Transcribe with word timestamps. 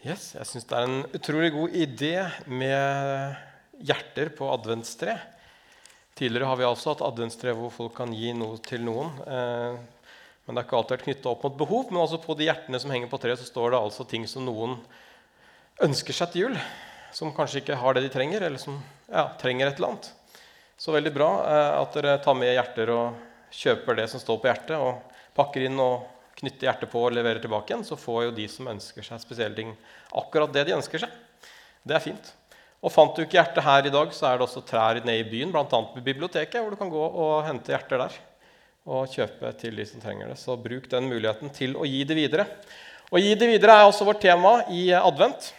Yes, 0.00 0.30
jeg 0.32 0.48
syns 0.48 0.64
det 0.64 0.76
er 0.78 0.86
en 0.86 1.02
utrolig 1.12 1.50
god 1.52 1.74
idé 1.76 2.14
med 2.48 3.34
hjerter 3.84 4.30
på 4.32 4.46
adventstre. 4.48 5.18
Tidligere 6.16 6.48
har 6.48 6.56
vi 6.56 6.64
altså 6.64 6.94
hatt 6.94 7.02
adventstre 7.04 7.52
hvor 7.52 7.68
folk 7.74 7.92
kan 7.98 8.14
gi 8.16 8.30
noe 8.32 8.56
til 8.64 8.80
noen. 8.86 9.10
Eh, 9.28 9.74
men 10.46 10.56
det 10.56 10.62
har 10.62 10.64
ikke 10.64 10.78
alltid 10.78 10.94
vært 10.94 11.04
knytta 11.04 11.28
opp 11.34 11.44
mot 11.44 11.58
behov. 11.60 11.90
Men 11.90 12.00
altså 12.00 12.16
på 12.22 12.32
de 12.38 12.46
hjertene 12.48 12.80
som 12.80 12.94
henger 12.94 13.10
på 13.12 13.20
treet, 13.20 13.42
så 13.42 13.48
står 13.50 13.74
det 13.74 13.80
altså 13.82 14.06
ting 14.08 14.24
som 14.24 14.46
noen 14.48 14.78
ønsker 15.84 16.16
seg 16.16 16.32
til 16.32 16.46
jul. 16.46 16.56
Som 17.12 17.34
kanskje 17.36 17.60
ikke 17.60 17.76
har 17.82 17.98
det 17.98 18.06
de 18.06 18.12
trenger, 18.14 18.46
eller 18.48 18.62
som 18.62 18.78
ja, 19.04 19.26
trenger 19.42 19.68
et 19.68 19.82
eller 19.82 19.90
annet. 19.98 20.08
Så 20.80 20.96
veldig 20.96 21.12
bra 21.12 21.28
eh, 21.44 21.74
at 21.82 22.00
dere 22.00 22.16
tar 22.24 22.40
med 22.40 22.54
hjerter 22.54 22.94
og 22.96 23.52
kjøper 23.52 24.00
det 24.00 24.08
som 24.14 24.24
står 24.24 24.40
på 24.40 24.48
hjertet, 24.48 24.80
og 24.80 25.36
pakker 25.36 25.68
inn 25.68 25.76
og 25.76 26.08
knytter 26.40 26.68
hjertet 26.68 26.90
på 26.92 27.02
og 27.04 27.14
leverer 27.14 27.40
tilbake 27.42 27.72
igjen, 27.72 27.86
så 27.86 27.98
får 28.00 28.26
jo 28.26 28.36
de 28.36 28.46
som 28.50 28.68
ønsker 28.72 29.04
seg 29.06 29.22
spesielle 29.22 29.56
ting, 29.56 29.74
akkurat 30.16 30.52
det 30.54 30.66
de 30.68 30.76
ønsker 30.76 31.04
seg. 31.04 31.12
Det 31.86 31.96
er 31.96 32.04
fint. 32.04 32.32
Og 32.80 32.92
Fant 32.92 33.12
du 33.16 33.22
ikke 33.22 33.36
hjertet 33.36 33.64
her 33.64 33.86
i 33.86 33.92
dag, 33.92 34.12
så 34.16 34.30
er 34.30 34.38
det 34.38 34.46
også 34.46 34.64
trær 34.64 35.02
nede 35.04 35.20
i 35.20 35.28
byen, 35.28 35.52
bl.a. 35.52 35.64
på 35.68 36.04
biblioteket, 36.04 36.60
hvor 36.62 36.72
du 36.72 36.80
kan 36.80 36.92
gå 36.92 37.00
og 37.00 37.44
hente 37.48 37.74
hjerter 37.74 38.06
der 38.06 38.18
og 38.90 39.10
kjøpe 39.12 39.50
til 39.60 39.76
de 39.76 39.84
som 39.86 40.00
trenger 40.02 40.32
det. 40.32 40.38
Så 40.40 40.56
bruk 40.58 40.88
den 40.90 41.10
muligheten 41.10 41.52
til 41.54 41.76
å 41.76 41.84
gi 41.86 42.00
det 42.08 42.16
videre. 42.16 42.46
Å 43.12 43.20
gi 43.20 43.34
det 43.36 43.48
videre 43.50 43.76
er 43.76 43.88
også 43.88 44.06
vårt 44.08 44.22
tema 44.24 44.62
i 44.72 44.86
advent. 44.96 45.50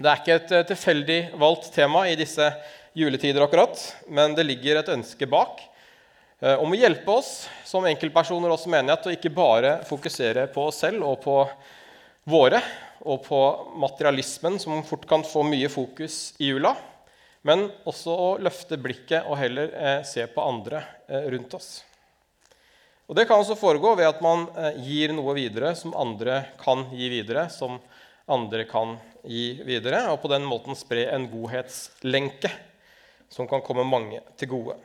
Det 0.00 0.08
er 0.08 0.22
ikke 0.22 0.38
et 0.38 0.70
tilfeldig 0.70 1.20
valgt 1.38 1.68
tema 1.74 2.06
i 2.08 2.16
disse 2.18 2.46
juletider, 2.96 3.44
akkurat, 3.44 3.76
men 4.08 4.32
det 4.34 4.48
ligger 4.48 4.80
et 4.80 4.94
ønske 4.96 5.28
bak 5.30 5.60
Eh, 5.60 5.79
om 6.40 6.72
å 6.72 6.78
hjelpe 6.78 7.12
oss 7.12 7.48
som 7.68 7.84
enkeltpersoner 7.84 8.48
og 8.48 8.56
som 8.62 8.72
menighet 8.72 9.02
til 9.04 9.16
ikke 9.16 9.32
bare 9.34 9.74
fokusere 9.84 10.46
på 10.54 10.70
oss 10.70 10.78
selv 10.86 11.04
og 11.04 11.18
på 11.20 11.34
våre 12.30 12.62
og 13.00 13.22
på 13.24 13.40
materialismen, 13.80 14.58
som 14.60 14.82
fort 14.84 15.06
kan 15.08 15.24
få 15.24 15.42
mye 15.46 15.68
fokus 15.72 16.34
i 16.40 16.50
jula, 16.50 16.74
men 17.42 17.66
også 17.88 18.12
å 18.12 18.30
løfte 18.44 18.76
blikket 18.80 19.28
og 19.28 19.38
heller 19.40 19.72
eh, 19.72 20.00
se 20.04 20.26
på 20.28 20.44
andre 20.44 20.82
eh, 21.08 21.28
rundt 21.32 21.56
oss. 21.56 21.70
Og 23.08 23.16
Det 23.16 23.24
kan 23.26 23.40
også 23.40 23.56
foregå 23.58 23.96
ved 23.98 24.06
at 24.06 24.20
man 24.22 24.44
gir 24.84 25.10
noe 25.16 25.32
videre 25.34 25.72
som 25.74 25.96
andre 25.98 26.44
kan 26.60 26.84
gi 26.94 27.08
videre, 27.10 27.48
som 27.50 27.80
andre 28.30 28.62
kan 28.70 28.94
gi 29.26 29.56
videre, 29.66 30.04
og 30.12 30.20
på 30.22 30.30
den 30.30 30.46
måten 30.46 30.78
spre 30.78 31.08
en 31.10 31.26
godhetslenke 31.32 32.52
som 33.30 33.50
kan 33.50 33.64
komme 33.66 33.82
mange 33.88 34.22
til 34.38 34.52
gode. 34.52 34.78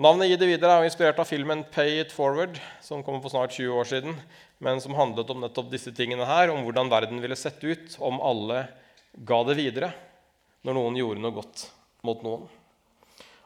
Navnet 0.00 0.30
'Gi 0.30 0.36
det 0.40 0.46
videre' 0.48 0.78
er 0.80 0.86
inspirert 0.88 1.18
av 1.20 1.28
filmen 1.28 1.66
'Pay 1.68 1.98
It 2.00 2.12
Forward', 2.16 2.56
som 2.80 3.02
kom 3.04 3.18
for 3.20 3.28
snart 3.28 3.52
20 3.52 3.76
år 3.76 3.84
siden, 3.84 4.14
men 4.58 4.80
som 4.80 4.94
handlet 4.96 5.28
om 5.28 5.42
nettopp 5.42 5.68
disse 5.68 5.92
tingene 5.92 6.24
her, 6.24 6.48
om 6.48 6.62
hvordan 6.64 6.88
verden 6.88 7.20
ville 7.20 7.36
sett 7.36 7.60
ut 7.60 7.98
om 8.00 8.16
alle 8.24 8.68
ga 9.12 9.42
det 9.44 9.58
videre 9.60 9.92
når 10.64 10.78
noen 10.78 10.96
gjorde 10.96 11.20
noe 11.20 11.36
godt 11.36 11.66
mot 12.08 12.24
noen. 12.24 12.48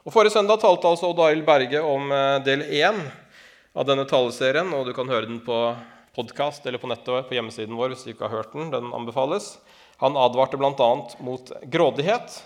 Og 0.07 0.15
Forrige 0.15 0.37
søndag 0.37 0.63
talte 0.63 0.87
altså 0.87 1.11
Odd 1.11 1.19
Arild 1.19 1.43
Berge 1.43 1.83
om 1.83 2.15
eh, 2.15 2.39
del 2.47 2.63
én 2.63 3.03
av 3.75 3.83
denne 3.83 4.07
taleserien. 4.07 4.71
og 4.71 4.87
Du 4.87 4.95
kan 4.95 5.11
høre 5.11 5.27
den 5.27 5.43
på 5.43 5.75
podkast 6.15 6.63
eller 6.63 6.79
på 6.79 6.87
nettet 6.87 7.27
på 7.27 7.35
hjemmesiden 7.35 7.75
vår 7.75 7.91
hvis 7.91 8.07
du 8.07 8.13
ikke 8.15 8.31
har 8.31 8.39
hørt 8.39 8.55
den. 8.55 8.71
Den 8.71 8.95
anbefales. 8.95 9.57
Han 9.99 10.15
advarte 10.15 10.55
bl.a. 10.55 10.91
mot 11.19 11.51
grådighet 11.67 12.39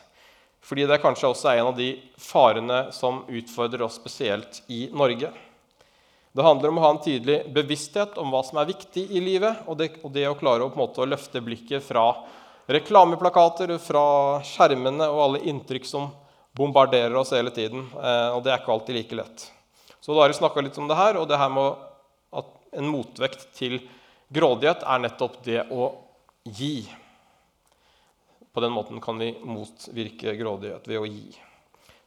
fordi 0.62 0.86
det 0.88 1.02
kanskje 1.02 1.30
også 1.31 1.50
er 1.52 1.62
en 1.62 1.72
av 1.72 1.78
de 1.78 1.94
farene 2.22 2.84
som 2.94 3.23
utfordrer 3.28 3.81
oss 3.86 3.98
spesielt 3.98 4.62
i 4.72 4.86
Norge. 4.94 5.31
Det 6.31 6.45
handler 6.45 6.72
om 6.72 6.80
å 6.80 6.84
ha 6.86 6.92
en 6.94 7.02
tydelig 7.03 7.42
bevissthet 7.52 8.16
om 8.22 8.31
hva 8.31 8.40
som 8.48 8.62
er 8.62 8.70
viktig 8.70 9.03
i 9.12 9.20
livet, 9.23 9.66
og 9.68 9.76
det, 9.81 9.90
og 10.06 10.14
det 10.16 10.30
å 10.30 10.38
klare 10.40 10.64
å, 10.64 10.72
måte, 10.78 11.03
å, 11.03 11.09
løfte 11.09 11.42
blikket 11.44 11.84
fra 11.84 12.06
reklameplakater, 12.72 13.73
fra 13.84 14.03
skjermene 14.48 15.09
og 15.12 15.23
alle 15.26 15.42
inntrykk 15.52 15.90
som 15.90 16.08
bombarderer 16.56 17.18
oss 17.20 17.34
hele 17.36 17.52
tiden. 17.52 17.84
Eh, 17.98 18.30
og 18.31 18.46
det 18.46 18.53
er 18.53 18.62
ikke 18.62 18.75
alltid 18.78 18.96
like 18.96 19.20
lett. 19.20 19.50
Så 20.00 20.16
da 20.16 20.24
har 20.24 20.31
vi 20.31 20.40
snakka 20.40 20.64
litt 20.64 20.80
om 20.80 20.88
det 20.88 21.00
her, 21.00 21.19
og 21.19 21.28
det 21.28 21.41
her 21.41 21.52
med 21.52 21.84
at 22.40 22.53
en 22.80 22.88
motvekt 22.88 23.50
til 23.58 23.81
grådighet 24.31 24.85
er 24.88 25.03
nettopp 25.03 25.41
det 25.44 25.66
å 25.68 25.91
gi. 26.47 26.88
På 28.53 28.63
den 28.63 28.73
måten 28.75 29.00
kan 29.01 29.17
vi 29.19 29.31
motvirke 29.44 30.35
grådighet 30.35 30.88
ved 30.88 31.00
å 31.00 31.07
gi. 31.07 31.31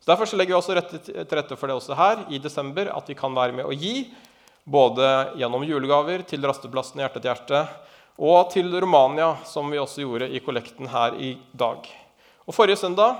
Så 0.00 0.10
Derfor 0.10 0.28
så 0.28 0.36
legger 0.36 0.52
vi 0.52 0.58
også 0.58 0.76
til 1.00 1.38
rette 1.38 1.56
for 1.56 1.70
det 1.70 1.78
også 1.78 1.96
her 1.96 2.26
i 2.28 2.40
desember, 2.42 2.90
at 2.92 3.08
vi 3.08 3.16
kan 3.16 3.32
være 3.32 3.56
med 3.56 3.64
å 3.64 3.72
gi. 3.72 4.10
Både 4.64 5.36
gjennom 5.40 5.64
julegaver 5.64 6.24
til 6.28 6.44
Rasteplassen 6.44 7.00
Hjerte 7.00 7.20
til 7.20 7.30
hjerte 7.30 7.62
og 8.14 8.50
til 8.52 8.68
Romania, 8.80 9.34
som 9.48 9.70
vi 9.72 9.80
også 9.80 10.04
gjorde 10.04 10.28
i 10.30 10.42
kollekten 10.44 10.88
her 10.92 11.16
i 11.18 11.34
dag. 11.52 11.88
Og 12.44 12.54
Forrige 12.54 12.78
søndag 12.78 13.16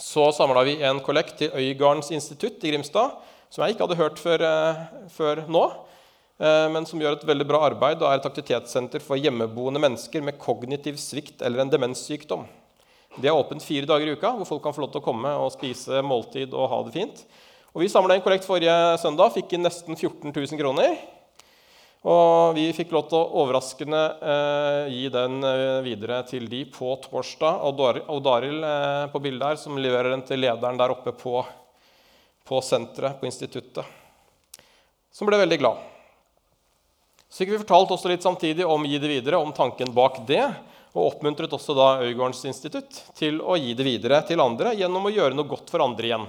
så 0.00 0.30
samla 0.32 0.64
vi 0.64 0.78
en 0.82 1.02
kollekt 1.04 1.36
til 1.38 1.52
Øygardens 1.52 2.10
institutt 2.16 2.64
i 2.64 2.72
Grimstad, 2.72 3.12
som 3.52 3.64
jeg 3.64 3.74
ikke 3.74 3.84
hadde 3.84 4.00
hørt 4.00 4.18
før, 4.22 4.42
eh, 4.46 4.82
før 5.12 5.44
nå. 5.48 5.64
Eh, 6.40 6.66
men 6.72 6.86
som 6.88 7.00
gjør 7.00 7.18
et 7.18 7.26
veldig 7.28 7.44
bra 7.48 7.60
arbeid 7.66 8.00
og 8.00 8.08
er 8.08 8.16
et 8.20 8.26
aktivitetssenter 8.30 9.04
for 9.04 9.20
hjemmeboende 9.20 9.82
mennesker 9.82 10.24
med 10.24 10.40
kognitiv 10.40 10.96
svikt 11.00 11.44
eller 11.44 11.60
en 11.60 11.72
demenssykdom. 11.72 12.46
Det 13.20 13.28
er 13.28 13.36
åpent 13.36 13.64
fire 13.64 13.88
dager 13.90 14.08
i 14.08 14.16
uka, 14.16 14.32
hvor 14.38 14.48
folk 14.48 14.62
kan 14.64 14.74
få 14.74 14.84
lov 14.84 14.92
til 14.94 15.02
å 15.02 15.04
komme 15.04 15.32
og 15.36 15.52
spise 15.52 16.00
måltid 16.06 16.54
og 16.54 16.70
ha 16.72 16.82
det 16.86 16.94
fint. 16.94 17.24
Og 17.74 17.84
Vi 17.84 17.90
samla 17.90 18.16
inn 18.16 18.24
kollekt 18.24 18.48
forrige 18.48 18.74
søndag, 19.02 19.34
fikk 19.34 19.52
inn 19.54 19.66
nesten 19.66 19.98
14 19.98 20.32
000 20.32 20.60
kroner. 20.62 20.96
Og 22.08 22.56
vi 22.56 22.70
fikk 22.72 22.94
lov 22.96 23.10
til 23.10 23.18
å 23.18 23.42
overraskende 23.42 24.00
eh, 24.32 24.84
gi 24.94 25.10
den 25.12 25.44
eh, 25.44 25.82
videre 25.84 26.22
til 26.30 26.48
de 26.48 26.62
på 26.72 26.94
torsdag. 27.04 27.60
Og 27.68 28.22
Daril 28.24 28.64
eh, 28.64 29.04
på 29.12 29.20
bildet 29.20 29.50
her, 29.50 29.60
som 29.60 29.76
leverer 29.76 30.14
den 30.14 30.24
til 30.24 30.40
lederen 30.40 30.80
der 30.80 30.96
oppe 30.96 31.12
på, 31.12 31.42
på 32.48 32.64
senteret, 32.64 33.20
på 33.20 33.28
instituttet. 33.28 33.84
Som 35.12 35.28
ble 35.28 35.42
veldig 35.44 35.60
glad. 35.60 35.89
Så 37.30 37.44
fikk 37.44 37.52
vi 37.54 37.60
fortalt 37.62 37.92
også 37.94 38.10
litt 38.10 38.24
samtidig 38.26 38.66
om 38.66 38.82
Gi 38.84 38.98
det 38.98 39.08
videre, 39.08 39.38
om 39.38 39.52
tanken 39.54 39.92
bak 39.94 40.18
det. 40.26 40.42
Og 40.90 41.12
oppmuntret 41.12 41.52
også 41.54 41.76
da 41.78 41.90
Øygårdens 42.02 42.42
institutt 42.50 42.96
til 43.14 43.38
å 43.38 43.54
gi 43.54 43.76
det 43.78 43.86
videre 43.86 44.18
til 44.26 44.42
andre 44.42 44.72
gjennom 44.74 45.06
å 45.06 45.12
gjøre 45.14 45.38
noe 45.38 45.46
godt 45.46 45.70
for 45.70 45.84
andre 45.84 46.08
igjen. 46.08 46.24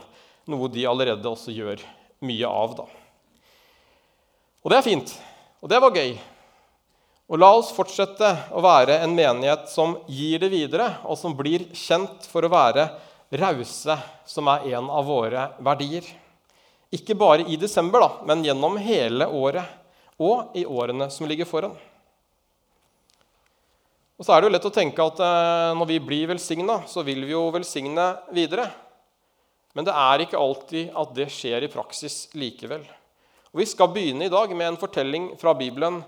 Noe 0.53 0.69
de 0.69 0.85
allerede 0.85 1.25
også 1.25 1.55
gjør 1.55 1.81
mye 2.21 2.51
av. 2.51 2.75
da. 2.77 2.85
Og 4.61 4.69
det 4.69 4.77
er 4.77 4.85
fint. 4.85 5.15
Og 5.65 5.73
det 5.73 5.81
var 5.81 5.97
gøy. 5.97 6.13
Og 7.33 7.41
la 7.41 7.49
oss 7.57 7.73
fortsette 7.73 8.29
å 8.53 8.61
være 8.61 8.99
en 9.01 9.17
menighet 9.17 9.65
som 9.73 9.97
gir 10.05 10.37
det 10.43 10.51
videre, 10.53 10.91
og 11.01 11.17
som 11.17 11.33
blir 11.33 11.65
kjent 11.73 12.29
for 12.29 12.45
å 12.45 12.53
være 12.53 12.89
rause, 13.41 13.97
som 14.27 14.49
er 14.53 14.69
en 14.75 14.93
av 14.93 15.07
våre 15.09 15.49
verdier. 15.63 16.05
Ikke 16.93 17.15
bare 17.17 17.47
i 17.49 17.57
desember, 17.57 18.03
da, 18.03 18.25
men 18.27 18.43
gjennom 18.45 18.77
hele 18.83 19.25
året 19.31 19.80
og 20.21 20.53
i 20.57 20.65
årene 20.69 21.09
som 21.13 21.27
ligger 21.29 21.49
foran. 21.49 21.73
Og 24.21 24.25
så 24.25 24.35
er 24.35 24.41
det 24.41 24.51
jo 24.51 24.53
lett 24.53 24.69
å 24.69 24.73
tenke 24.75 25.01
at 25.01 25.19
eh, 25.25 25.71
når 25.73 25.87
vi 25.89 25.97
blir 26.05 26.29
velsigna, 26.29 26.83
så 26.85 27.01
vil 27.01 27.23
vi 27.25 27.33
jo 27.33 27.47
velsigne 27.55 28.05
videre. 28.35 28.67
Men 29.73 29.87
det 29.87 29.95
er 29.97 30.21
ikke 30.21 30.37
alltid 30.37 30.91
at 31.01 31.15
det 31.17 31.25
skjer 31.33 31.65
i 31.65 31.71
praksis 31.71 32.27
likevel. 32.37 32.83
Og 33.51 33.59
Vi 33.63 33.65
skal 33.67 33.89
begynne 33.91 34.27
i 34.27 34.31
dag 34.31 34.53
med 34.53 34.67
en 34.67 34.77
fortelling 34.79 35.31
fra 35.41 35.55
Bibelen 35.57 36.03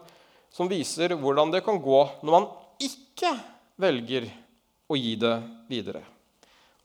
som 0.53 0.69
viser 0.69 1.15
hvordan 1.17 1.51
det 1.51 1.63
kan 1.65 1.81
gå 1.81 2.01
når 2.21 2.31
man 2.35 2.47
ikke 2.83 3.33
velger 3.81 4.29
å 4.85 4.95
gi 4.99 5.15
det 5.17 5.41
videre. 5.71 6.03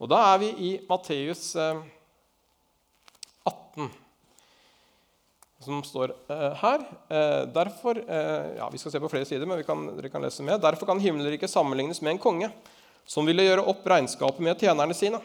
Og 0.01 0.09
Da 0.09 0.33
er 0.33 0.37
vi 0.41 0.49
i 0.65 0.71
Matteus 0.89 1.53
18. 3.45 4.08
Eh, 5.59 5.65
som 5.65 5.83
står 5.83 6.15
uh, 6.29 6.53
her. 6.55 6.79
Uh, 7.11 7.47
derfor, 7.53 7.95
uh, 8.09 8.57
ja, 8.57 8.69
Vi 8.71 8.77
skal 8.77 8.91
se 8.91 8.99
på 8.99 9.09
flere 9.09 9.25
sider, 9.25 9.45
men 9.45 9.63
kan, 9.63 9.95
dere 9.95 10.09
kan 10.09 10.21
lese 10.21 10.43
med. 10.43 10.61
Derfor 10.61 10.85
kan 10.85 10.99
himmelriket 10.99 11.49
sammenlignes 11.49 12.01
med 12.01 12.11
en 12.11 12.17
konge 12.17 12.51
som 13.05 13.25
ville 13.25 13.43
gjøre 13.43 13.65
opp 13.65 13.85
regnskapet 13.87 14.39
med 14.39 14.59
tjenerne 14.59 14.93
sine. 14.93 15.19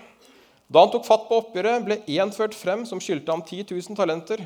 Da 0.67 0.81
han 0.81 0.91
tok 0.91 1.05
fatt 1.07 1.29
på 1.29 1.39
oppgjøret, 1.39 1.85
ble 1.85 1.99
én 2.09 2.33
ført 2.33 2.55
frem 2.57 2.87
som 2.89 3.01
skyldte 3.01 3.31
ham 3.31 3.43
10 3.45 3.67
000 3.71 3.97
talenter. 3.97 4.41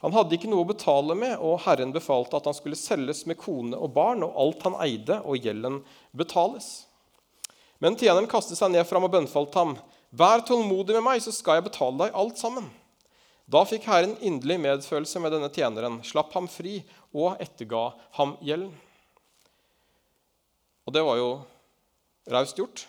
Han 0.00 0.14
hadde 0.14 0.36
ikke 0.36 0.48
noe 0.48 0.62
å 0.62 0.68
betale 0.68 1.16
med, 1.18 1.34
og 1.42 1.58
Herren 1.64 1.90
befalte 1.90 2.38
at 2.38 2.46
han 2.46 2.54
skulle 2.54 2.78
selges 2.78 3.24
med 3.26 3.40
kone 3.40 3.74
og 3.74 3.90
barn, 3.96 4.22
og 4.22 4.36
alt 4.38 4.62
han 4.62 4.78
eide, 4.84 5.18
og 5.26 5.42
gjelden 5.42 5.80
betales. 6.14 6.86
Men 7.82 7.98
tjeneren 7.98 8.30
kastet 8.30 8.60
seg 8.60 8.70
ned 8.70 8.86
fram 8.86 9.08
og 9.08 9.10
bønnfalt 9.16 9.58
ham. 9.58 9.74
Vær 10.14 10.46
tålmodig 10.46 10.94
med 10.94 11.04
meg, 11.10 11.24
så 11.24 11.34
skal 11.34 11.58
jeg 11.58 11.66
betale 11.66 11.98
deg 12.04 12.14
alt 12.22 12.38
sammen. 12.38 12.70
Da 13.48 13.62
fikk 13.64 13.86
Herren 13.88 14.16
inderlig 14.20 14.58
medfølelse 14.60 15.20
med 15.24 15.32
denne 15.32 15.48
tjeneren, 15.48 16.02
slapp 16.04 16.34
ham 16.36 16.48
fri 16.52 16.82
og 17.16 17.40
etterga 17.40 17.88
ham 18.18 18.36
gjelden. 18.44 18.74
Og 20.84 20.92
det 20.92 21.04
var 21.04 21.16
jo 21.20 21.30
raust 22.32 22.60
gjort. 22.60 22.84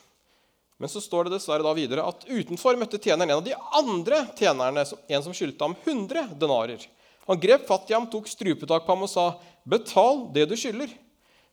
Men 0.79 0.91
så 0.91 1.01
står 1.03 1.27
det 1.27 1.35
dessverre 1.35 1.63
da 1.63 1.73
videre 1.75 2.06
at 2.07 2.23
utenfor 2.27 2.77
møtte 2.79 3.00
tjeneren 3.00 3.27
en 3.27 3.39
av 3.39 3.44
de 3.44 3.56
andre 3.79 4.21
tjenerne, 4.39 4.85
en 4.88 5.23
som 5.23 5.35
skyldte 5.35 5.63
ham 5.63 5.75
100 5.83 6.35
denarer. 6.39 6.83
Han 7.27 7.39
grep 7.39 7.65
fatt 7.67 7.91
i 7.91 7.95
ham, 7.95 8.07
tok 8.07 8.27
strupetak 8.31 8.85
på 8.85 8.95
ham 8.95 9.03
og 9.03 9.12
sa, 9.12 9.25
'Betal 9.67 10.27
det 10.33 10.47
du 10.50 10.55
skylder.' 10.55 10.95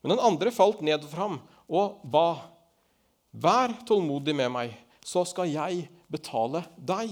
Men 0.02 0.14
den 0.14 0.22
andre 0.22 0.50
falt 0.54 0.82
ned 0.86 1.02
for 1.02 1.18
ham 1.18 1.40
og 1.66 1.98
ba, 2.04 2.46
Vær 3.36 3.74
tålmodig 3.84 4.32
med 4.32 4.48
meg, 4.48 4.70
så 5.04 5.20
skal 5.28 5.50
jeg 5.50 5.90
betale 6.08 6.62
deg. 6.78 7.10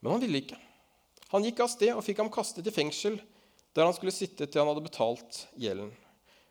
Men 0.00 0.16
han 0.16 0.24
ville 0.24 0.42
ikke. 0.42 0.58
Han 1.32 1.44
gikk 1.46 1.62
av 1.64 1.70
sted 1.72 1.92
og 1.94 2.04
fikk 2.06 2.22
ham 2.22 2.32
kastet 2.32 2.66
i 2.68 2.74
fengsel, 2.74 3.18
der 3.76 3.88
han 3.88 3.94
skulle 3.96 4.14
sitte 4.14 4.46
til 4.46 4.62
han 4.62 4.70
hadde 4.70 4.84
betalt 4.84 5.42
gjelden. 5.60 5.90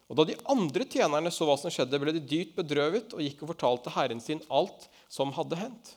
Og 0.06 0.18
Da 0.20 0.26
de 0.30 0.36
andre 0.52 0.86
tjenerne 0.86 1.32
så 1.34 1.48
hva 1.48 1.56
som 1.58 1.74
skjedde, 1.74 1.98
ble 2.02 2.14
de 2.14 2.22
dypt 2.22 2.58
bedrøvet 2.60 3.16
og 3.16 3.24
gikk 3.24 3.42
og 3.42 3.56
fortalte 3.56 3.94
herren 3.96 4.22
sin 4.22 4.44
alt 4.54 4.86
som 5.10 5.34
hadde 5.34 5.58
hendt. 5.58 5.96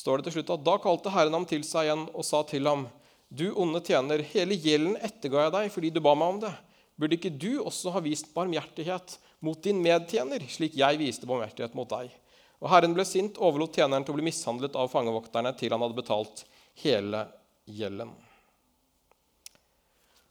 står 0.00 0.18
det 0.18 0.30
til 0.30 0.38
slutt 0.38 0.54
at 0.54 0.64
Da 0.64 0.78
kalte 0.80 1.12
Herren 1.12 1.36
ham 1.36 1.44
til 1.44 1.60
seg 1.66 1.84
igjen 1.84 2.06
og 2.14 2.24
sa 2.24 2.42
til 2.48 2.64
ham, 2.66 2.88
Du 3.28 3.52
onde 3.52 3.82
tjener, 3.84 4.24
hele 4.32 4.56
gjelden 4.56 4.96
etterga 4.96 5.44
jeg 5.44 5.52
deg 5.52 5.72
fordi 5.74 5.90
du 5.90 6.00
ba 6.00 6.14
meg 6.16 6.28
om 6.28 6.40
det. 6.40 6.54
Burde 6.98 7.14
ikke 7.14 7.30
du 7.30 7.60
også 7.62 7.92
ha 7.94 8.00
vist 8.00 8.32
barmhjertighet 8.34 9.18
mot 9.40 9.60
din 9.62 9.78
medtjener, 9.80 10.42
slik 10.48 10.74
jeg 10.76 10.98
viste 10.98 11.28
barmhjertighet 11.28 11.76
mot 11.76 11.88
deg? 11.88 12.10
Og 12.60 12.68
Herren 12.68 12.92
ble 12.96 13.06
sint, 13.08 13.38
overlot 13.40 13.76
tjeneren 13.76 14.04
til 14.04 14.12
å 14.12 14.18
bli 14.18 14.26
mishandlet 14.26 14.76
av 14.76 14.90
fangevokterne 14.92 15.52
til 15.56 15.72
han 15.72 15.80
hadde 15.80 15.96
betalt 15.96 16.44
hele 16.82 17.24
gjelden. 17.64 18.12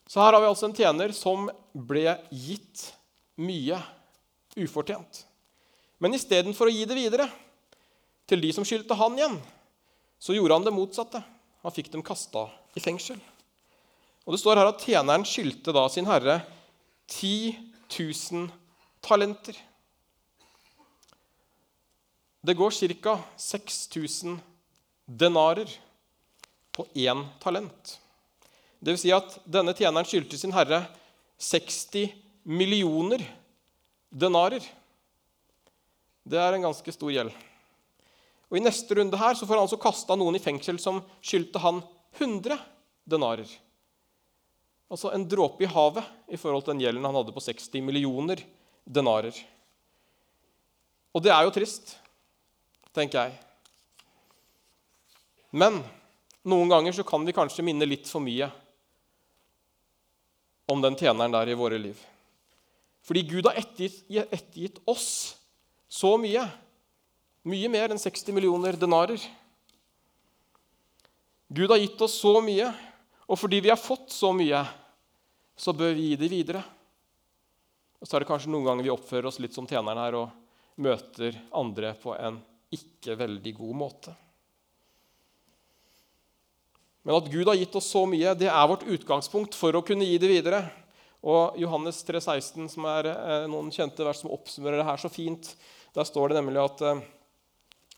Så 0.09 0.21
her 0.21 0.33
har 0.33 0.41
vi 0.41 0.49
altså 0.49 0.69
en 0.69 0.77
tjener 0.77 1.13
som 1.13 1.49
ble 1.73 2.15
gitt 2.33 2.87
mye 3.41 3.77
ufortjent. 4.57 5.23
Men 6.01 6.15
istedenfor 6.17 6.69
å 6.69 6.73
gi 6.73 6.85
det 6.89 6.97
videre 6.97 7.27
til 8.29 8.41
de 8.41 8.53
som 8.55 8.65
skyldte 8.65 8.97
han 8.97 9.17
igjen, 9.17 9.35
så 10.21 10.35
gjorde 10.35 10.57
han 10.57 10.65
det 10.65 10.73
motsatte. 10.75 11.21
Han 11.65 11.75
fikk 11.75 11.91
dem 11.93 12.05
kasta 12.05 12.47
i 12.77 12.83
fengsel. 12.83 13.19
Og 14.25 14.35
Det 14.35 14.41
står 14.41 14.61
her 14.61 14.69
at 14.69 14.83
tjeneren 14.85 15.25
skyldte 15.25 15.73
da 15.73 15.87
sin 15.89 16.07
herre 16.09 16.39
10 17.09 17.57
000 17.89 18.49
talenter. 19.01 19.57
Det 22.41 22.53
går 22.53 22.71
ca. 23.01 23.19
6000 23.35 24.39
denarer 25.05 25.69
på 26.71 26.85
én 26.93 27.25
talent. 27.39 27.99
Det 28.79 28.93
vil 28.93 29.01
si 29.01 29.11
at 29.11 29.39
denne 29.43 29.73
tjeneren 29.75 30.07
skyldte 30.07 30.37
sin 30.39 30.53
herre 30.55 30.85
60 31.39 32.13
millioner 32.47 33.23
denarer. 34.09 34.63
Det 36.23 36.39
er 36.39 36.55
en 36.55 36.67
ganske 36.69 36.93
stor 36.95 37.11
gjeld. 37.11 37.33
Og 38.49 38.57
I 38.57 38.63
neste 38.63 38.95
runde 38.95 39.19
her 39.19 39.35
så 39.35 39.45
får 39.45 39.57
han 39.57 39.67
altså 39.67 39.81
kasta 39.81 40.15
noen 40.17 40.39
i 40.39 40.43
fengsel 40.43 40.79
som 40.81 41.03
skyldte 41.19 41.61
han 41.61 41.83
100 42.17 42.55
denarer. 43.09 43.49
Altså 44.89 45.11
en 45.13 45.27
dråpe 45.29 45.67
i 45.67 45.69
havet 45.69 46.05
i 46.31 46.39
forhold 46.39 46.63
til 46.65 46.73
den 46.73 46.83
gjelden 46.85 47.05
han 47.05 47.17
hadde 47.19 47.35
på 47.35 47.43
60 47.45 47.83
millioner 47.85 48.41
denarer. 48.87 49.35
Og 51.13 51.21
det 51.25 51.33
er 51.33 51.45
jo 51.45 51.53
trist, 51.53 51.97
tenker 52.95 53.29
jeg. 53.29 53.37
Men 55.51 55.81
noen 56.45 56.69
ganger 56.69 56.95
så 56.95 57.05
kan 57.07 57.25
vi 57.25 57.35
kanskje 57.35 57.65
minne 57.65 57.87
litt 57.87 58.07
for 58.09 58.23
mye 58.23 58.49
om 60.69 60.81
den 60.81 60.97
tjeneren 60.97 61.33
der 61.33 61.49
i 61.49 61.57
våre 61.57 61.79
liv. 61.81 61.97
Fordi 63.05 63.23
Gud 63.25 63.47
har 63.49 63.57
ettergitt, 63.57 64.03
ettergitt 64.29 64.81
oss 64.89 65.35
så 65.89 66.13
mye. 66.21 66.43
Mye 67.49 67.71
mer 67.71 67.89
enn 67.89 68.01
60 68.01 68.35
millioner 68.35 68.77
denarer. 68.77 69.21
Gud 71.49 71.71
har 71.73 71.81
gitt 71.81 72.01
oss 72.05 72.19
så 72.21 72.35
mye, 72.45 72.67
og 73.25 73.39
fordi 73.41 73.63
vi 73.65 73.71
har 73.71 73.81
fått 73.81 74.11
så 74.13 74.29
mye, 74.35 74.61
så 75.57 75.73
bør 75.73 75.95
vi 75.97 76.11
gi 76.11 76.19
det 76.21 76.29
videre. 76.29 76.61
Og 77.97 78.05
så 78.05 78.15
er 78.15 78.23
det 78.23 78.29
kanskje 78.29 78.51
noen 78.53 78.67
ganger 78.67 78.85
vi 78.85 78.93
oppfører 78.93 79.31
oss 79.31 79.41
litt 79.41 79.57
som 79.57 79.65
tjeneren 79.67 80.03
her 80.03 80.19
og 80.19 80.29
møter 80.79 81.35
andre 81.57 81.95
på 81.99 82.13
en 82.13 82.37
ikke 82.75 83.17
veldig 83.19 83.53
god 83.57 83.77
måte. 83.77 84.15
Men 87.07 87.15
at 87.17 87.29
Gud 87.31 87.47
har 87.47 87.57
gitt 87.57 87.75
oss 87.79 87.89
så 87.89 88.03
mye, 88.09 88.35
det 88.37 88.49
er 88.51 88.69
vårt 88.69 88.85
utgangspunkt 88.85 89.55
for 89.57 89.73
å 89.73 89.83
kunne 89.85 90.05
gi 90.05 90.17
det 90.21 90.29
videre. 90.29 90.59
Og 91.25 91.57
Johannes 91.59 92.03
3, 92.07 92.21
16, 92.21 92.67
som 92.75 92.85
er 92.91 93.09
eh, 93.11 93.47
noen 93.51 93.71
kjente 93.73 94.05
vers 94.05 94.21
som 94.21 94.31
oppsummerer 94.31 94.79
det 94.79 94.87
her 94.87 95.01
så 95.01 95.11
fint, 95.11 95.49
der 95.95 96.07
står 96.07 96.31
det 96.31 96.39
nemlig 96.39 96.61
at, 96.61 96.83
eh, 96.85 97.01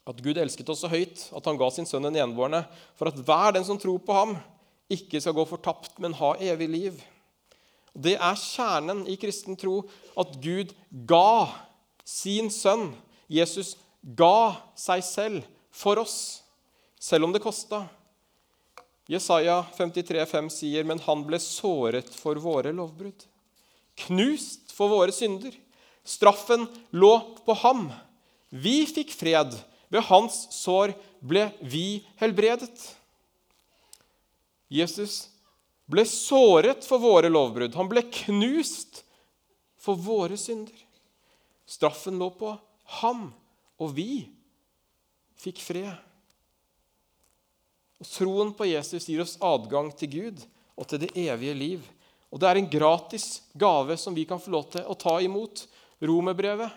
at 0.09 0.23
Gud 0.23 0.39
elsket 0.41 0.71
oss 0.74 0.85
så 0.85 0.89
høyt 0.89 1.27
at 1.35 1.50
han 1.50 1.59
ga 1.59 1.69
sin 1.74 1.89
sønn 1.89 2.07
den 2.07 2.21
enbårne, 2.24 2.63
for 2.97 3.12
at 3.12 3.19
hver 3.19 3.57
den 3.57 3.67
som 3.67 3.79
tror 3.81 4.00
på 4.06 4.15
ham, 4.15 4.38
ikke 4.91 5.21
skal 5.24 5.35
gå 5.38 5.45
fortapt, 5.47 5.94
men 6.03 6.17
ha 6.19 6.33
evig 6.44 6.69
liv. 6.71 7.03
Det 7.91 8.15
er 8.15 8.39
kjernen 8.39 9.03
i 9.12 9.17
kristen 9.19 9.59
tro 9.59 9.81
at 10.19 10.33
Gud 10.44 10.74
ga 11.07 11.51
sin 12.07 12.50
sønn. 12.51 12.94
Jesus 13.31 13.75
ga 14.01 14.56
seg 14.77 15.03
selv 15.06 15.48
for 15.71 16.01
oss, 16.01 16.44
selv 17.00 17.27
om 17.27 17.33
det 17.33 17.44
kosta. 17.44 17.86
Jesaja 19.12 19.62
53, 19.77 20.25
5 20.25 20.50
sier, 20.53 20.86
men 20.88 21.01
han 21.06 21.25
ble 21.27 21.39
såret 21.42 22.09
for 22.15 22.39
våre 22.42 22.71
lovbrudd. 22.75 23.25
Knust 24.06 24.71
for 24.74 24.92
våre 24.92 25.13
synder. 25.13 25.53
Straffen 26.07 26.65
lå 26.95 27.12
på 27.45 27.56
ham. 27.62 27.89
Vi 28.50 28.86
fikk 28.89 29.13
fred. 29.13 29.53
Ved 29.92 30.07
hans 30.07 30.45
sår 30.56 30.94
ble 31.19 31.50
vi 31.59 32.01
helbredet. 32.21 32.74
Jesus 34.71 35.27
ble 35.92 36.06
såret 36.07 36.86
for 36.88 37.03
våre 37.03 37.30
lovbrudd. 37.30 37.75
Han 37.75 37.89
ble 37.92 38.06
knust 38.24 39.03
for 39.81 40.00
våre 40.00 40.39
synder. 40.39 40.77
Straffen 41.68 42.18
lå 42.19 42.30
på 42.39 42.53
ham, 43.01 43.30
og 43.81 43.95
vi 43.97 44.27
fikk 45.41 45.61
fred. 45.63 45.91
Og 48.01 48.09
Troen 48.09 48.53
på 48.57 48.69
Jesus 48.69 49.07
gir 49.09 49.23
oss 49.23 49.37
adgang 49.41 49.91
til 49.97 50.13
Gud 50.13 50.45
og 50.77 50.87
til 50.89 51.03
det 51.03 51.11
evige 51.17 51.57
liv. 51.57 51.81
Og 52.31 52.39
det 52.41 52.47
er 52.49 52.61
en 52.61 52.69
gratis 52.71 53.41
gave 53.57 53.97
som 53.99 54.15
vi 54.15 54.25
kan 54.29 54.41
få 54.41 54.53
lov 54.53 54.69
til 54.73 54.85
å 54.87 54.97
ta 54.97 55.17
imot. 55.21 55.65
Romerbrevet 56.01 56.71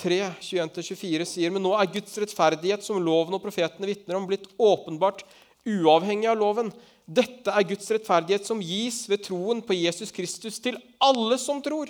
3, 0.00 0.18
21-24 0.44 1.24
sier 1.28 1.52
men 1.52 1.64
nå 1.64 1.72
er 1.76 1.88
Guds 1.88 2.18
rettferdighet, 2.20 2.84
som 2.84 3.00
loven 3.00 3.36
og 3.36 3.40
profetene 3.44 3.88
vitner 3.88 4.18
om, 4.18 4.26
blitt 4.28 4.48
åpenbart 4.60 5.24
uavhengig 5.66 6.28
av 6.28 6.40
loven. 6.40 6.68
Dette 7.06 7.52
er 7.54 7.68
Guds 7.68 7.88
rettferdighet 7.94 8.48
som 8.48 8.60
gis 8.60 9.04
ved 9.08 9.24
troen 9.24 9.62
på 9.64 9.76
Jesus 9.78 10.12
Kristus 10.12 10.58
til 10.62 10.76
alle 11.00 11.38
som 11.40 11.62
tror. 11.64 11.88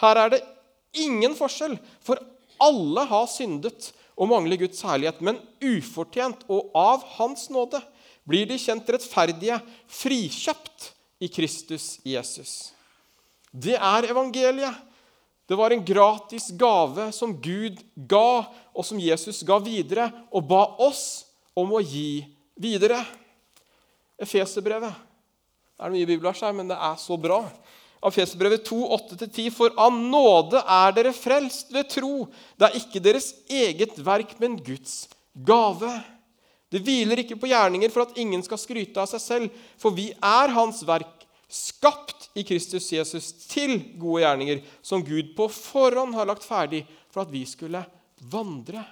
Her 0.00 0.22
er 0.22 0.32
det 0.36 0.44
ingen 0.96 1.36
forskjell, 1.36 1.76
for 2.00 2.20
alle 2.62 3.04
har 3.08 3.26
syndet 3.30 3.90
og 4.16 4.30
mangler 4.30 4.60
Guds 4.60 4.80
herlighet, 4.86 5.20
men 5.20 5.40
ufortjent 5.60 6.46
og 6.48 6.72
av 6.76 7.04
Hans 7.16 7.48
nåde 7.52 7.82
blir 8.26 8.48
de 8.48 8.58
kjent 8.58 8.88
rettferdige, 8.90 9.58
frikjøpt 9.86 10.90
i 11.22 11.28
Kristus 11.32 11.96
Jesus. 12.04 12.72
Det 13.52 13.76
er 13.76 14.10
evangeliet. 14.10 14.82
Det 15.46 15.54
var 15.54 15.70
en 15.70 15.84
gratis 15.86 16.48
gave 16.58 17.12
som 17.14 17.36
Gud 17.38 17.78
ga, 17.94 18.48
og 18.74 18.84
som 18.84 18.98
Jesus 18.98 19.44
ga 19.46 19.60
videre, 19.62 20.08
og 20.34 20.48
ba 20.48 20.64
oss 20.82 21.22
om 21.54 21.70
å 21.76 21.82
gi 21.84 22.24
videre. 22.58 22.98
Efeserbrevet. 24.18 24.90
Det 25.76 25.86
er 25.86 25.92
mye 25.92 26.08
bibelvers 26.08 26.42
her, 26.42 26.56
men 26.56 26.72
det 26.72 26.76
er 26.80 26.98
så 26.98 27.18
bra. 27.20 27.44
Av 28.06 28.14
Fesebrevet 28.14 28.62
2, 28.68 28.76
8-10.: 29.10 29.50
For 29.50 29.72
av 29.82 29.94
nåde 29.94 30.60
er 30.62 30.94
dere 30.94 31.14
frelst 31.16 31.72
ved 31.74 31.88
tro. 31.90 32.28
Det 32.54 32.68
er 32.68 32.78
ikke 32.78 33.02
deres 33.02 33.32
eget 33.50 33.98
verk, 34.06 34.36
men 34.42 34.54
Guds 34.62 35.08
gave. 35.34 35.90
Det 36.70 36.82
hviler 36.86 37.22
ikke 37.22 37.38
på 37.40 37.50
gjerninger 37.50 37.90
for 37.94 38.06
at 38.06 38.18
ingen 38.18 38.42
skal 38.46 38.60
skryte 38.62 39.02
av 39.02 39.10
seg 39.10 39.22
selv, 39.22 39.60
for 39.78 39.94
vi 39.94 40.12
er 40.14 40.54
Hans 40.54 40.82
verk, 40.86 41.26
skapt 41.46 42.28
i 42.34 42.42
Kristus 42.46 42.88
Jesus 42.90 43.30
til 43.46 43.78
gode 43.98 44.24
gjerninger, 44.24 44.62
som 44.82 45.04
Gud 45.06 45.34
på 45.38 45.46
forhånd 45.52 46.14
har 46.18 46.26
lagt 46.26 46.46
ferdig 46.46 46.82
for 47.10 47.22
at 47.22 47.30
vi 47.30 47.44
skulle 47.46 47.84
vandre 48.30 48.82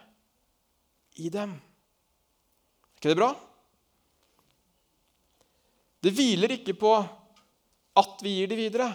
i 1.18 1.30
dem. 1.34 1.54
Er 1.54 2.98
ikke 2.98 3.10
det 3.10 3.18
bra? 3.18 3.34
Det 6.04 6.12
hviler 6.14 6.54
ikke 6.58 6.76
på 6.78 6.94
at 7.94 8.22
vi 8.22 8.38
gir 8.38 8.50
det 8.50 8.58
videre. 8.58 8.88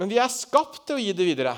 Men 0.00 0.08
vi 0.08 0.18
er 0.18 0.32
skapt 0.32 0.86
til 0.88 0.96
å 0.96 1.02
gi 1.02 1.12
det 1.14 1.26
videre. 1.28 1.52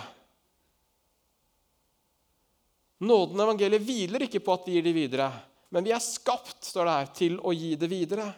Nåden 3.04 3.38
og 3.38 3.46
evangeliet 3.46 3.84
hviler 3.84 4.26
ikke 4.26 4.42
på 4.42 4.54
at 4.54 4.66
vi 4.66 4.76
gir 4.76 4.86
det 4.86 4.94
videre, 4.96 5.28
men 5.74 5.84
vi 5.84 5.92
er 5.94 6.02
skapt 6.02 6.62
står 6.64 6.88
det 6.88 6.94
her, 6.94 7.12
til 7.18 7.38
å 7.42 7.52
gi 7.54 7.74
det 7.78 7.90
videre. 7.90 8.28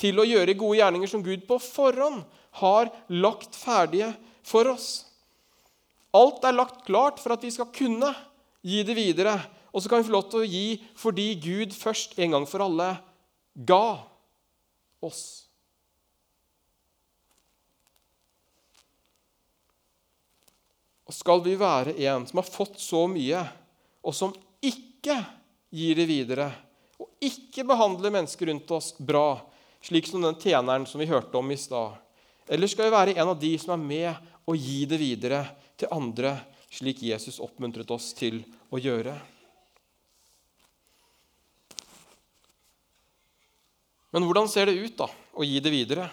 Til 0.00 0.18
å 0.18 0.26
gjøre 0.26 0.56
gode 0.58 0.80
gjerninger 0.80 1.10
som 1.10 1.22
Gud 1.24 1.44
på 1.48 1.58
forhånd 1.62 2.24
har 2.60 2.90
lagt 3.14 3.56
ferdige 3.56 4.10
for 4.46 4.68
oss. 4.72 5.04
Alt 6.14 6.44
er 6.46 6.56
lagt 6.56 6.84
klart 6.86 7.22
for 7.22 7.34
at 7.34 7.46
vi 7.46 7.52
skal 7.54 7.70
kunne 7.74 8.10
gi 8.62 8.82
det 8.86 8.96
videre. 8.98 9.36
Og 9.74 9.82
så 9.82 9.90
kan 9.90 10.02
vi 10.02 10.08
få 10.08 10.14
lov 10.14 10.28
til 10.30 10.42
å 10.42 10.50
gi 10.50 10.66
fordi 10.98 11.28
Gud 11.42 11.74
først 11.74 12.18
en 12.18 12.36
gang 12.36 12.46
for 12.50 12.62
alle 12.66 12.90
ga 13.54 13.86
oss 15.02 15.24
skal 21.14 21.42
vi 21.44 21.54
være 21.58 21.94
en 22.08 22.26
som 22.26 22.40
har 22.40 22.48
fått 22.48 22.80
så 22.82 23.04
mye, 23.10 23.40
og 24.04 24.14
som 24.16 24.34
ikke 24.64 25.16
gir 25.74 25.98
det 25.98 26.06
videre, 26.10 26.48
og 26.98 27.10
ikke 27.22 27.66
behandler 27.66 28.14
mennesker 28.14 28.50
rundt 28.50 28.70
oss 28.74 28.92
bra, 28.98 29.38
slik 29.84 30.08
som 30.08 30.24
den 30.24 30.38
tjeneren 30.40 30.86
som 30.88 31.02
vi 31.02 31.10
hørte 31.10 31.38
om 31.38 31.52
i 31.54 31.58
stad? 31.60 32.00
Eller 32.48 32.68
skal 32.68 32.88
vi 32.88 32.96
være 32.96 33.14
en 33.16 33.30
av 33.30 33.38
de 33.40 33.52
som 33.60 33.74
er 33.76 33.84
med 33.84 34.32
og 34.44 34.58
gi 34.58 34.82
det 34.88 34.98
videre 35.00 35.44
til 35.80 35.92
andre, 35.94 36.36
slik 36.74 37.02
Jesus 37.06 37.40
oppmuntret 37.42 37.90
oss 37.94 38.10
til 38.16 38.42
å 38.74 38.80
gjøre? 38.82 39.14
Men 44.14 44.26
hvordan 44.26 44.50
ser 44.50 44.70
det 44.70 44.78
ut 44.78 44.98
da, 44.98 45.08
å 45.34 45.46
gi 45.46 45.58
det 45.62 45.72
videre? 45.74 46.08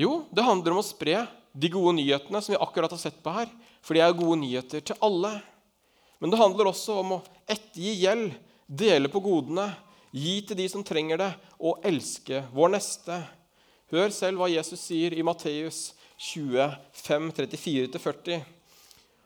Jo, 0.00 0.24
det 0.32 0.44
handler 0.46 0.74
om 0.74 0.80
å 0.80 0.86
spre 0.86 1.24
de 1.54 1.70
gode 1.70 1.94
nyhetene 2.00 2.42
som 2.42 2.54
vi 2.54 2.60
akkurat 2.60 2.90
har 2.90 3.00
sett 3.00 3.22
på 3.22 3.32
her. 3.34 3.50
For 3.84 3.94
de 3.94 4.02
er 4.02 4.16
gode 4.16 4.40
nyheter 4.42 4.82
til 4.82 4.98
alle. 5.04 5.36
Men 6.18 6.32
det 6.32 6.40
handler 6.40 6.70
også 6.70 6.98
om 7.02 7.16
å 7.18 7.22
ettergi 7.46 7.98
gjeld, 8.02 8.34
dele 8.66 9.10
på 9.12 9.22
godene, 9.22 9.68
gi 10.14 10.38
til 10.46 10.58
de 10.58 10.66
som 10.70 10.84
trenger 10.86 11.20
det, 11.20 11.30
og 11.60 11.84
elske 11.86 12.44
vår 12.54 12.74
neste. 12.76 13.18
Hør 13.92 14.12
selv 14.14 14.40
hva 14.40 14.48
Jesus 14.50 14.80
sier 14.88 15.14
i 15.14 15.24
Matteus 15.26 15.92
25, 16.32 17.30
34-40. 17.36 18.44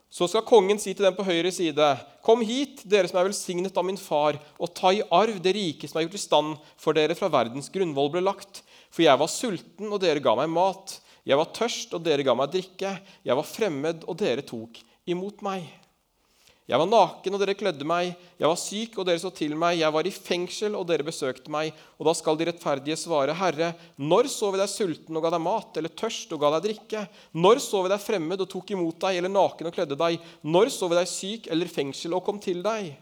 Så 0.08 0.25
skal 0.32 0.47
kongen 0.49 0.80
si 0.80 0.94
til 0.97 1.04
dem 1.04 1.16
på 1.16 1.26
høyre 1.26 1.50
side.: 1.52 1.88
Kom 2.25 2.40
hit, 2.40 2.80
dere 2.88 3.08
som 3.11 3.20
er 3.20 3.28
velsignet 3.28 3.76
av 3.76 3.85
min 3.85 4.00
far, 4.00 4.38
og 4.56 4.73
ta 4.75 4.92
i 4.92 5.04
arv 5.12 5.37
det 5.44 5.52
rike 5.54 5.88
som 5.88 6.00
er 6.00 6.06
gjort 6.06 6.16
i 6.16 6.23
stand 6.23 6.70
for 6.80 6.97
dere 6.97 7.16
fra 7.16 7.28
verdens 7.32 7.68
grunnvoll 7.73 8.11
ble 8.14 8.25
lagt. 8.25 8.62
For 8.88 9.04
jeg 9.04 9.20
var 9.20 9.28
sulten, 9.28 9.92
og 9.92 10.00
dere 10.00 10.25
ga 10.25 10.35
meg 10.40 10.49
mat. 10.50 10.97
Jeg 11.28 11.37
var 11.37 11.50
tørst, 11.52 11.92
og 11.92 12.00
dere 12.06 12.25
ga 12.25 12.32
meg 12.37 12.54
drikke. 12.54 12.94
Jeg 13.26 13.37
var 13.37 13.44
fremmed, 13.44 14.06
og 14.08 14.16
dere 14.16 14.44
tok 14.47 14.80
imot 15.08 15.44
meg. 15.44 15.66
Jeg 16.68 16.76
var 16.80 16.88
naken, 16.88 17.32
og 17.32 17.40
dere 17.40 17.56
kledde 17.56 17.85
meg. 17.88 18.11
Jeg 18.37 18.49
var 18.49 18.58
syk, 18.61 18.97
og 19.00 19.06
dere 19.08 19.20
så 19.20 19.30
til 19.32 19.54
meg. 19.56 19.78
Jeg 19.80 19.92
var 19.92 20.08
i 20.08 20.12
fengsel, 20.12 20.75
og 20.76 20.87
dere 20.88 21.04
besøkte 21.04 21.52
meg. 21.52 21.76
Og 21.97 22.08
da 22.08 22.12
skal 22.16 22.37
de 22.37 22.49
rettferdige 22.49 22.97
svare, 23.00 23.37
Herre, 23.37 23.70
når 23.97 24.28
så 24.32 24.50
vi 24.52 24.61
deg 24.61 24.73
sulten 24.73 25.16
og 25.16 25.25
ga 25.25 25.32
deg 25.32 25.44
mat, 25.44 25.80
eller 25.80 25.94
tørst 25.97 26.32
og 26.37 26.42
ga 26.42 26.54
deg 26.56 26.66
drikke? 26.66 27.04
Når 27.40 27.62
så 27.64 27.80
vi 27.85 27.92
deg 27.92 28.04
fremmed 28.04 28.44
og 28.44 28.50
tok 28.52 28.75
imot 28.76 29.00
deg, 29.04 29.20
eller 29.20 29.32
naken 29.32 29.70
og 29.70 29.76
kledde 29.78 29.97
deg? 30.00 30.18
Når 30.44 30.73
så 30.76 30.90
vi 30.92 31.00
deg 31.00 31.12
syk 31.12 31.49
eller 31.52 31.68
i 31.68 31.76
fengsel 31.76 32.16
og 32.16 32.25
kom 32.28 32.40
til 32.44 32.61
deg? 32.64 32.92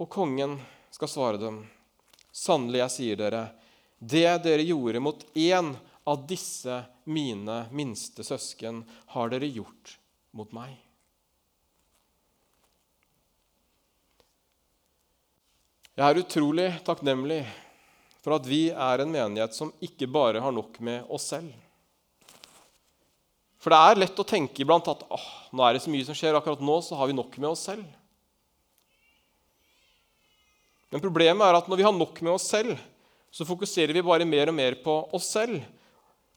Og 0.00 0.08
kongen 0.12 0.56
skal 0.94 1.12
svare 1.12 1.40
dem, 1.40 1.60
sannelig, 2.32 2.84
jeg 2.84 2.94
sier 2.94 3.20
dere, 3.20 3.44
det 3.98 4.30
dere 4.44 4.64
gjorde 4.64 5.00
mot 5.02 5.24
én 5.34 5.74
av 6.08 6.24
disse 6.28 6.80
mine 7.04 7.60
minste 7.74 8.24
søsken, 8.24 8.82
har 9.12 9.32
dere 9.32 9.48
gjort 9.52 9.98
mot 10.36 10.50
meg. 10.56 10.76
Jeg 15.98 16.06
er 16.06 16.20
utrolig 16.22 16.68
takknemlig 16.86 17.42
for 18.22 18.36
at 18.36 18.44
vi 18.46 18.68
er 18.70 19.02
en 19.02 19.10
menighet 19.10 19.56
som 19.56 19.72
ikke 19.82 20.06
bare 20.10 20.42
har 20.42 20.54
nok 20.54 20.78
med 20.84 21.08
oss 21.10 21.26
selv. 21.32 21.50
For 23.58 23.74
det 23.74 23.78
er 23.82 23.98
lett 24.04 24.20
å 24.22 24.26
tenke 24.26 24.62
iblant 24.62 24.86
at 24.90 25.02
åh, 25.10 25.24
nå 25.50 25.64
er 25.66 25.74
det 25.74 25.82
så 25.82 25.90
mye 25.90 26.06
som 26.06 26.14
skjer, 26.14 26.36
akkurat 26.38 26.62
nå 26.62 26.76
så 26.86 26.98
har 27.00 27.10
vi 27.10 27.16
nok 27.18 27.34
med 27.42 27.50
oss 27.50 27.64
selv. 27.66 27.82
Men 30.88 31.02
problemet 31.02 31.44
er 31.44 31.58
at 31.58 31.66
når 31.68 31.80
vi 31.80 31.86
har 31.88 31.96
nok 31.96 32.22
med 32.22 32.36
oss 32.36 32.46
selv, 32.48 32.78
så 33.34 33.44
fokuserer 33.44 33.92
vi 33.92 34.04
bare 34.06 34.28
mer 34.28 34.48
og 34.48 34.56
mer 34.56 34.78
på 34.84 34.94
oss 35.18 35.26
selv. 35.34 35.58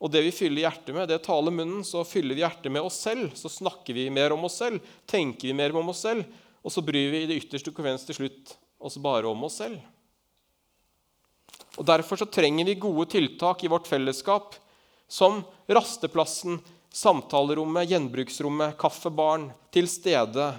Og 0.02 0.10
det 0.10 0.24
vi 0.26 0.34
fyller 0.34 0.66
hjertet 0.66 0.96
med, 0.96 1.10
det 1.12 1.22
taler 1.26 1.54
munnen. 1.54 1.84
Så 1.86 2.02
fyller 2.08 2.38
vi 2.38 2.42
hjertet 2.42 2.74
med 2.74 2.82
oss 2.82 2.98
selv, 3.06 3.36
så 3.38 3.52
snakker 3.52 3.94
vi 3.94 4.10
mer 4.14 4.34
om 4.34 4.48
oss 4.48 4.58
selv, 4.64 4.82
tenker 5.06 5.52
vi 5.52 5.58
mer 5.58 5.76
om 5.78 5.94
oss 5.94 6.02
selv, 6.08 6.26
og 6.62 6.74
så 6.74 6.82
bryr 6.86 7.14
vi 7.14 7.24
i 7.24 7.30
det 7.30 7.38
ytterste 7.44 7.74
konvens 7.74 8.06
til 8.08 8.18
slutt 8.18 8.56
oss 8.82 8.98
bare 9.02 9.30
om 9.30 9.46
oss 9.46 9.60
selv. 9.62 9.78
Og 11.78 11.86
Derfor 11.88 12.20
så 12.20 12.28
trenger 12.28 12.68
vi 12.68 12.80
gode 12.82 13.08
tiltak 13.14 13.64
i 13.64 13.70
vårt 13.72 13.88
fellesskap, 13.88 14.58
som 15.08 15.42
rasteplassen, 15.70 16.60
samtalerommet, 16.92 17.88
gjenbruksrommet, 17.92 18.76
kaffebaren, 18.82 19.50
til 19.72 19.88
stede, 19.88 20.50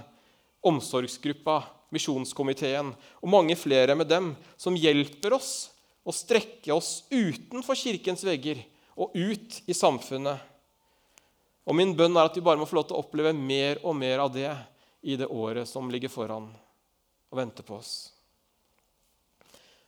omsorgsgruppa, 0.65 1.61
misjonskomiteen 1.93 2.93
og 2.95 3.29
mange 3.29 3.57
flere 3.59 3.97
med 3.99 4.09
dem, 4.09 4.33
som 4.57 4.79
hjelper 4.79 5.37
oss 5.37 5.53
å 6.07 6.15
strekke 6.15 6.73
oss 6.75 7.03
utenfor 7.13 7.77
kirkens 7.79 8.25
vegger 8.25 8.63
og 8.97 9.15
ut 9.15 9.61
i 9.67 9.75
samfunnet. 9.75 10.39
Og 11.65 11.77
Min 11.79 11.95
bønn 11.97 12.17
er 12.17 12.29
at 12.29 12.37
vi 12.37 12.45
bare 12.45 12.61
må 12.61 12.67
få 12.69 12.81
lov 12.81 12.89
til 12.89 12.99
å 12.99 13.05
oppleve 13.05 13.33
mer 13.37 13.81
og 13.87 13.97
mer 13.97 14.25
av 14.25 14.33
det 14.35 14.51
i 15.03 15.17
det 15.19 15.31
året 15.31 15.69
som 15.69 15.91
ligger 15.91 16.11
foran 16.13 16.51
og 17.33 17.39
venter 17.39 17.67
på 17.67 17.79
oss. 17.79 18.11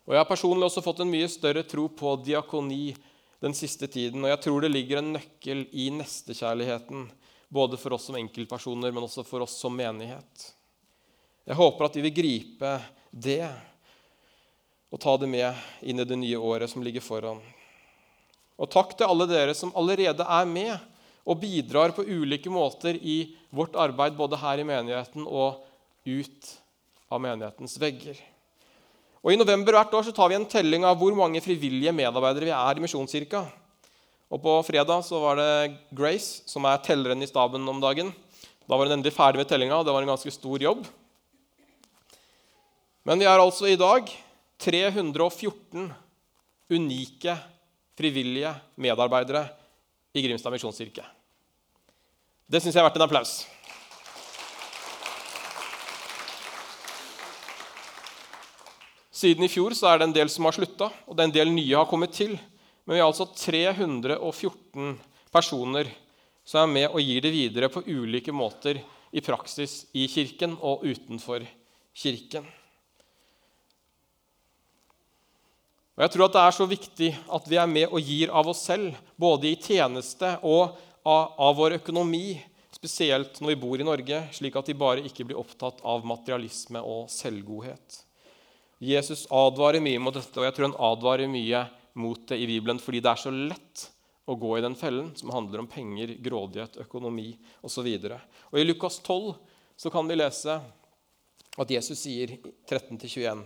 Og 0.04 0.14
Jeg 0.14 0.20
har 0.20 0.28
personlig 0.28 0.68
også 0.68 0.84
fått 0.84 1.00
en 1.00 1.10
mye 1.10 1.28
større 1.32 1.64
tro 1.66 1.88
på 1.88 2.16
diakoni 2.24 2.94
den 3.44 3.54
siste 3.56 3.88
tiden. 3.88 4.24
Og 4.24 4.32
jeg 4.32 4.42
tror 4.46 4.64
det 4.64 4.72
ligger 4.72 5.00
en 5.00 5.14
nøkkel 5.16 5.66
i 5.72 5.90
nestekjærligheten, 5.96 7.08
både 7.48 7.78
for 7.80 7.96
oss 7.96 8.08
som 8.08 8.18
enkeltpersoner, 8.18 8.92
men 8.92 9.04
også 9.06 9.24
for 9.26 9.44
oss 9.44 9.56
som 9.60 9.74
menighet. 9.76 10.50
Jeg 11.44 11.58
håper 11.58 11.86
at 11.86 11.96
vi 11.98 12.04
vil 12.06 12.16
gripe 12.16 12.72
det 13.12 13.44
og 14.94 15.00
ta 15.02 15.16
det 15.20 15.28
med 15.28 15.66
inn 15.84 16.00
i 16.00 16.06
det 16.08 16.16
nye 16.16 16.40
året 16.40 16.70
som 16.70 16.84
ligger 16.84 17.04
foran. 17.04 17.42
Og 18.60 18.70
takk 18.70 18.92
til 18.94 19.08
alle 19.08 19.26
dere 19.30 19.54
som 19.56 19.72
allerede 19.74 20.22
er 20.22 20.46
med 20.48 20.74
og 21.24 21.40
bidrar 21.40 21.94
på 21.96 22.04
ulike 22.04 22.52
måter 22.52 22.98
i 23.00 23.34
vårt 23.54 23.74
arbeid 23.80 24.16
både 24.18 24.38
her 24.38 24.60
i 24.60 24.66
menigheten 24.68 25.24
og 25.24 25.64
ut 26.04 26.54
av 27.10 27.22
menighetens 27.22 27.76
vegger. 27.80 28.18
Og 29.24 29.32
I 29.32 29.40
november 29.40 29.78
hvert 29.78 29.94
år 29.96 30.04
så 30.04 30.12
tar 30.12 30.28
vi 30.28 30.36
en 30.36 30.48
telling 30.48 30.84
av 30.84 30.98
hvor 31.00 31.14
mange 31.16 31.40
frivillige 31.40 31.94
medarbeidere 31.96 32.50
vi 32.50 32.52
er 32.52 32.78
i 32.78 32.84
Misjonskirka. 32.84 33.40
Og 34.28 34.42
På 34.42 34.58
fredag 34.66 35.04
så 35.06 35.20
var 35.22 35.38
det 35.40 35.76
Grace, 35.96 36.42
som 36.50 36.66
er 36.68 36.82
telleren 36.84 37.22
i 37.22 37.30
staben 37.30 37.64
om 37.70 37.80
dagen. 37.80 38.12
Da 38.68 38.76
var 38.76 38.84
hun 38.84 38.98
endelig 38.98 39.14
ferdig 39.16 39.40
med 39.40 39.48
tellinga, 39.48 39.78
og 39.78 39.86
det 39.86 39.94
var 39.94 40.04
en 40.04 40.12
ganske 40.12 40.32
stor 40.32 40.60
jobb. 40.60 40.84
Men 43.04 43.20
vi 43.20 43.28
er 43.28 43.40
altså 43.40 43.68
i 43.68 43.80
dag 43.80 44.08
314 44.60 45.90
unike 46.72 47.36
frivillige 47.98 48.52
medarbeidere 48.80 49.46
i 50.14 50.22
Grimstad 50.24 50.54
misjonskirke. 50.54 51.04
Det 52.46 52.60
syns 52.60 52.74
jeg 52.74 52.82
er 52.82 52.88
verdt 52.88 52.98
en 53.00 53.06
applaus. 53.06 53.34
Siden 59.14 59.46
i 59.46 59.48
fjor 59.48 59.72
så 59.78 59.88
er 59.88 60.00
det 60.00 60.08
en 60.08 60.16
del 60.16 60.30
som 60.32 60.44
har 60.44 60.56
slutta, 60.56 60.90
og 61.06 61.16
det 61.16 61.22
er 61.22 61.30
en 61.30 61.38
del 61.38 61.52
nye 61.54 61.78
har 61.78 61.88
kommet 61.88 62.12
til. 62.12 62.34
Men 62.84 62.96
vi 62.96 63.00
har 63.00 63.08
altså 63.08 63.30
314 63.30 64.98
personer 65.32 65.88
som 66.44 66.66
er 66.66 66.74
med 66.74 66.90
og 66.90 67.00
gir 67.00 67.24
det 67.24 67.32
videre 67.32 67.70
på 67.72 67.86
ulike 67.86 68.34
måter 68.34 68.82
i 69.14 69.22
praksis 69.24 69.86
i 69.96 70.04
kirken 70.10 70.58
og 70.60 70.84
utenfor 70.84 71.46
kirken. 71.96 72.44
Og 75.94 76.02
Jeg 76.02 76.10
tror 76.10 76.26
at 76.26 76.34
det 76.34 76.42
er 76.42 76.54
så 76.56 76.66
viktig 76.66 77.10
at 77.36 77.44
vi 77.46 77.58
er 77.60 77.70
med 77.70 77.92
og 77.92 78.02
gir 78.02 78.32
av 78.34 78.48
oss 78.50 78.64
selv, 78.66 78.96
både 79.14 79.52
i 79.52 79.58
tjeneste 79.62 80.32
og 80.42 80.74
av, 81.06 81.34
av 81.38 81.54
vår 81.54 81.76
økonomi, 81.78 82.34
spesielt 82.74 83.38
når 83.38 83.52
vi 83.52 83.60
bor 83.62 83.78
i 83.78 83.86
Norge, 83.86 84.24
slik 84.34 84.56
at 84.58 84.66
de 84.66 84.74
bare 84.74 85.04
ikke 85.06 85.28
blir 85.28 85.38
opptatt 85.38 85.78
av 85.86 86.02
materialisme 86.06 86.82
og 86.82 87.06
selvgodhet. 87.14 88.00
Jesus 88.82 89.22
advarer 89.30 89.80
mye 89.84 90.00
mot 90.02 90.16
dette, 90.16 90.34
og 90.34 90.48
jeg 90.48 90.56
tror 90.56 90.66
han 90.66 90.80
advarer 90.90 91.30
mye 91.30 91.62
mot 92.02 92.24
det 92.26 92.40
i 92.42 92.48
Bibelen 92.50 92.80
fordi 92.82 92.98
det 93.04 93.12
er 93.12 93.20
så 93.22 93.30
lett 93.30 93.84
å 94.26 94.34
gå 94.40 94.56
i 94.58 94.64
den 94.64 94.74
fellen 94.74 95.12
som 95.14 95.30
handler 95.30 95.62
om 95.62 95.68
penger, 95.70 96.16
grådighet, 96.24 96.80
økonomi 96.82 97.28
osv. 97.62 97.86
I 97.86 98.64
Lukas 98.66 98.98
12 99.04 99.30
så 99.78 99.92
kan 99.94 100.10
vi 100.10 100.18
lese 100.18 100.58
at 101.54 101.70
Jesus 101.70 102.02
sier 102.02 102.34
13-21 102.66 103.44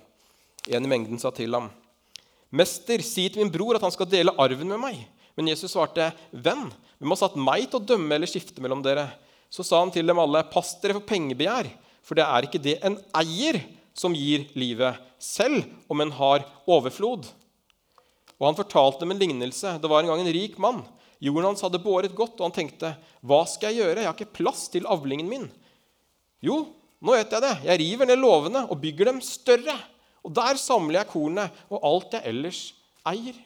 En 0.69 0.85
i 0.85 0.89
mengden 0.91 1.21
sa 1.21 1.31
til 1.33 1.55
ham, 1.57 1.71
'Mester, 2.51 3.03
si 3.05 3.29
til 3.29 3.43
min 3.43 3.53
bror 3.53 3.77
at 3.77 3.85
han 3.85 3.93
skal 3.93 4.09
dele 4.09 4.35
arven 4.39 4.69
med 4.69 4.81
meg.' 4.81 5.07
Men 5.37 5.49
Jesus 5.53 5.73
svarte, 5.73 6.13
'Venn, 6.33 6.73
hvem 6.99 7.13
har 7.15 7.21
satt 7.21 7.37
meg 7.37 7.69
til 7.69 7.81
å 7.81 7.87
dømme 7.87 8.15
eller 8.15 8.31
skifte 8.31 8.63
mellom 8.65 8.83
dere?' 8.83 9.11
Så 9.51 9.65
sa 9.65 9.81
han 9.81 9.91
til 9.91 10.07
dem 10.07 10.19
alle, 10.19 10.43
'Pass 10.45 10.75
dere 10.81 10.99
for 10.99 11.07
pengebegjær, 11.09 11.71
for 12.03 12.15
det 12.15 12.25
er 12.25 12.43
ikke 12.45 12.63
det 12.63 12.79
en 12.85 12.99
eier 13.15 13.63
som 13.95 14.15
gir 14.15 14.47
livet, 14.55 14.97
selv 15.19 15.65
om 15.91 16.01
en 16.01 16.11
har 16.11 16.45
overflod. 16.67 17.27
Og 18.39 18.47
Han 18.47 18.59
fortalte 18.59 19.01
dem 19.01 19.11
en 19.11 19.19
lignelse. 19.19 19.81
Det 19.83 19.91
var 19.91 20.03
en 20.03 20.13
gang 20.13 20.21
en 20.21 20.33
rik 20.33 20.59
mann. 20.59 20.85
Jorden 21.19 21.51
hans 21.51 21.65
hadde 21.65 21.83
båret 21.83 22.15
godt, 22.15 22.39
og 22.39 22.47
han 22.47 22.55
tenkte, 22.55 22.97
'Hva 23.25 23.47
skal 23.47 23.75
jeg 23.75 23.83
gjøre? 23.83 23.99
Jeg 23.99 24.07
har 24.07 24.15
ikke 24.15 24.39
plass 24.39 24.69
til 24.69 24.87
avlingen 24.87 25.29
min.' 25.29 25.51
Jo, 26.41 26.69
nå 27.03 27.13
vet 27.13 27.31
jeg 27.31 27.43
det. 27.43 27.55
Jeg 27.65 27.81
river 27.81 28.07
ned 28.07 28.19
låvene 28.19 28.71
og 28.71 28.81
bygger 28.81 29.11
dem 29.11 29.21
større. 29.21 29.75
Og 30.27 30.33
der 30.35 30.59
samler 30.61 31.03
jeg 31.03 31.13
kornet 31.13 31.61
og 31.71 31.85
alt 31.87 32.17
jeg 32.19 32.27
ellers 32.33 32.63
eier. 33.09 33.37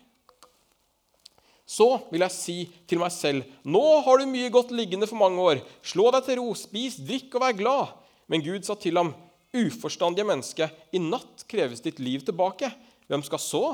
Så 1.73 1.89
vil 2.11 2.25
jeg 2.25 2.35
si 2.35 2.57
til 2.91 3.01
meg 3.01 3.13
selv, 3.15 3.47
nå 3.65 3.83
har 4.05 4.21
du 4.21 4.29
mye 4.29 4.51
godt 4.53 4.75
liggende 4.75 5.09
for 5.09 5.21
mange 5.21 5.41
år. 5.41 5.63
Slå 5.85 6.11
deg 6.13 6.27
til 6.27 6.41
ro, 6.43 6.51
spis, 6.59 6.99
drikk 7.01 7.39
og 7.39 7.45
vær 7.47 7.57
glad. 7.57 7.95
Men 8.29 8.45
Gud 8.45 8.67
sa 8.67 8.77
til 8.77 8.99
ham, 8.99 9.15
uforstandige 9.53 10.27
menneske, 10.27 10.69
i 10.93 11.01
natt 11.01 11.47
kreves 11.49 11.85
ditt 11.85 12.01
liv 12.03 12.25
tilbake. 12.27 12.71
Hvem 13.09 13.25
skal 13.25 13.41
så 13.43 13.65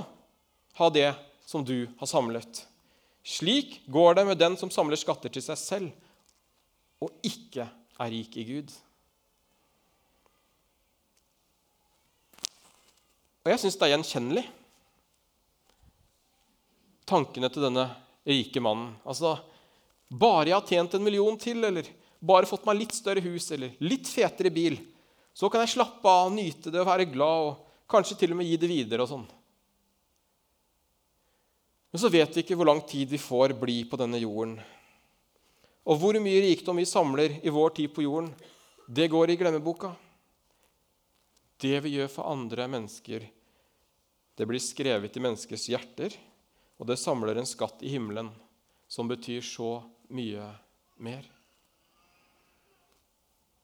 ha 0.79 0.91
det 0.95 1.11
som 1.49 1.65
du 1.67 1.89
har 1.99 2.11
samlet? 2.11 2.65
Slik 3.27 3.81
går 3.91 4.19
det 4.19 4.27
med 4.31 4.41
den 4.41 4.57
som 4.61 4.71
samler 4.73 4.99
skatter 4.99 5.33
til 5.33 5.45
seg 5.45 5.59
selv, 5.61 5.89
og 7.03 7.13
ikke 7.27 7.67
er 7.69 8.13
rik 8.15 8.39
i 8.41 8.47
Gud. 8.47 8.71
Og 13.49 13.55
jeg 13.55 13.63
syns 13.63 13.79
det 13.81 13.87
er 13.87 13.95
gjenkjennelig, 13.95 14.43
tankene 17.09 17.49
til 17.49 17.65
denne 17.65 17.87
rike 18.29 18.61
mannen. 18.61 18.91
Altså, 19.09 19.39
bare 20.13 20.51
jeg 20.51 20.57
har 20.59 20.67
tjent 20.69 20.97
en 20.99 21.07
million 21.07 21.39
til, 21.41 21.65
eller 21.65 21.89
bare 22.21 22.49
fått 22.51 22.67
meg 22.69 22.83
litt 22.83 22.93
større 22.93 23.23
hus 23.25 23.47
eller 23.57 23.73
litt 23.81 24.05
fetere 24.05 24.53
bil, 24.53 24.77
så 25.33 25.49
kan 25.49 25.65
jeg 25.65 25.79
slappe 25.79 26.13
av, 26.13 26.29
nyte 26.35 26.69
det 26.75 26.83
og 26.83 26.91
være 26.91 27.07
glad 27.09 27.47
og 27.47 27.87
kanskje 27.89 28.19
til 28.21 28.35
og 28.35 28.43
med 28.43 28.51
gi 28.51 28.59
det 28.61 28.69
videre 28.69 29.07
og 29.07 29.11
sånn. 29.15 29.25
Men 31.89 32.03
så 32.05 32.13
vet 32.13 32.37
vi 32.37 32.45
ikke 32.45 32.59
hvor 32.61 32.69
lang 32.69 32.85
tid 32.85 33.09
vi 33.09 33.23
får 33.23 33.57
bli 33.57 33.79
på 33.89 33.97
denne 33.97 34.21
jorden. 34.21 34.59
Og 35.89 35.97
hvor 35.97 36.21
mye 36.21 36.45
rikdom 36.51 36.83
vi 36.83 36.85
samler 36.85 37.39
i 37.41 37.55
vår 37.55 37.73
tid 37.81 37.97
på 37.97 38.05
jorden, 38.05 38.29
det 38.85 39.09
går 39.09 39.33
i 39.33 39.41
glemmeboka. 39.41 39.95
Det 41.57 41.81
vi 41.81 41.97
gjør 41.97 42.13
for 42.13 42.29
andre 42.29 42.69
mennesker, 42.69 43.25
det 44.39 44.47
blir 44.47 44.63
skrevet 44.63 45.17
i 45.19 45.23
menneskers 45.23 45.67
hjerter, 45.67 46.15
og 46.79 46.87
det 46.87 46.99
samler 47.01 47.41
en 47.41 47.49
skatt 47.49 47.83
i 47.83 47.91
himmelen 47.91 48.31
som 48.87 49.11
betyr 49.11 49.43
så 49.43 49.81
mye 50.15 50.45
mer. 51.03 51.27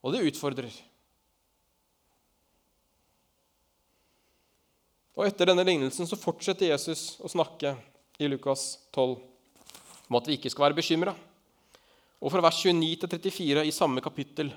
Og 0.05 0.13
det 0.13 0.25
utfordrer. 0.27 0.75
Og 5.15 5.29
Etter 5.29 5.47
denne 5.47 5.65
lignelsen 5.65 6.11
så 6.11 6.19
fortsetter 6.19 6.73
Jesus 6.73 7.15
å 7.23 7.31
snakke 7.31 7.77
i 8.19 8.27
Lukas 8.29 8.75
12 8.91 9.15
om 10.11 10.19
at 10.19 10.27
vi 10.29 10.37
ikke 10.37 10.51
skal 10.53 10.67
være 10.67 10.79
bekymra. 10.81 11.15
Og 12.19 12.33
fra 12.35 12.43
vers 12.43 12.59
29 12.67 13.07
til 13.07 13.15
34 13.31 13.65
i 13.69 13.75
samme 13.75 14.03
kapittel 14.05 14.51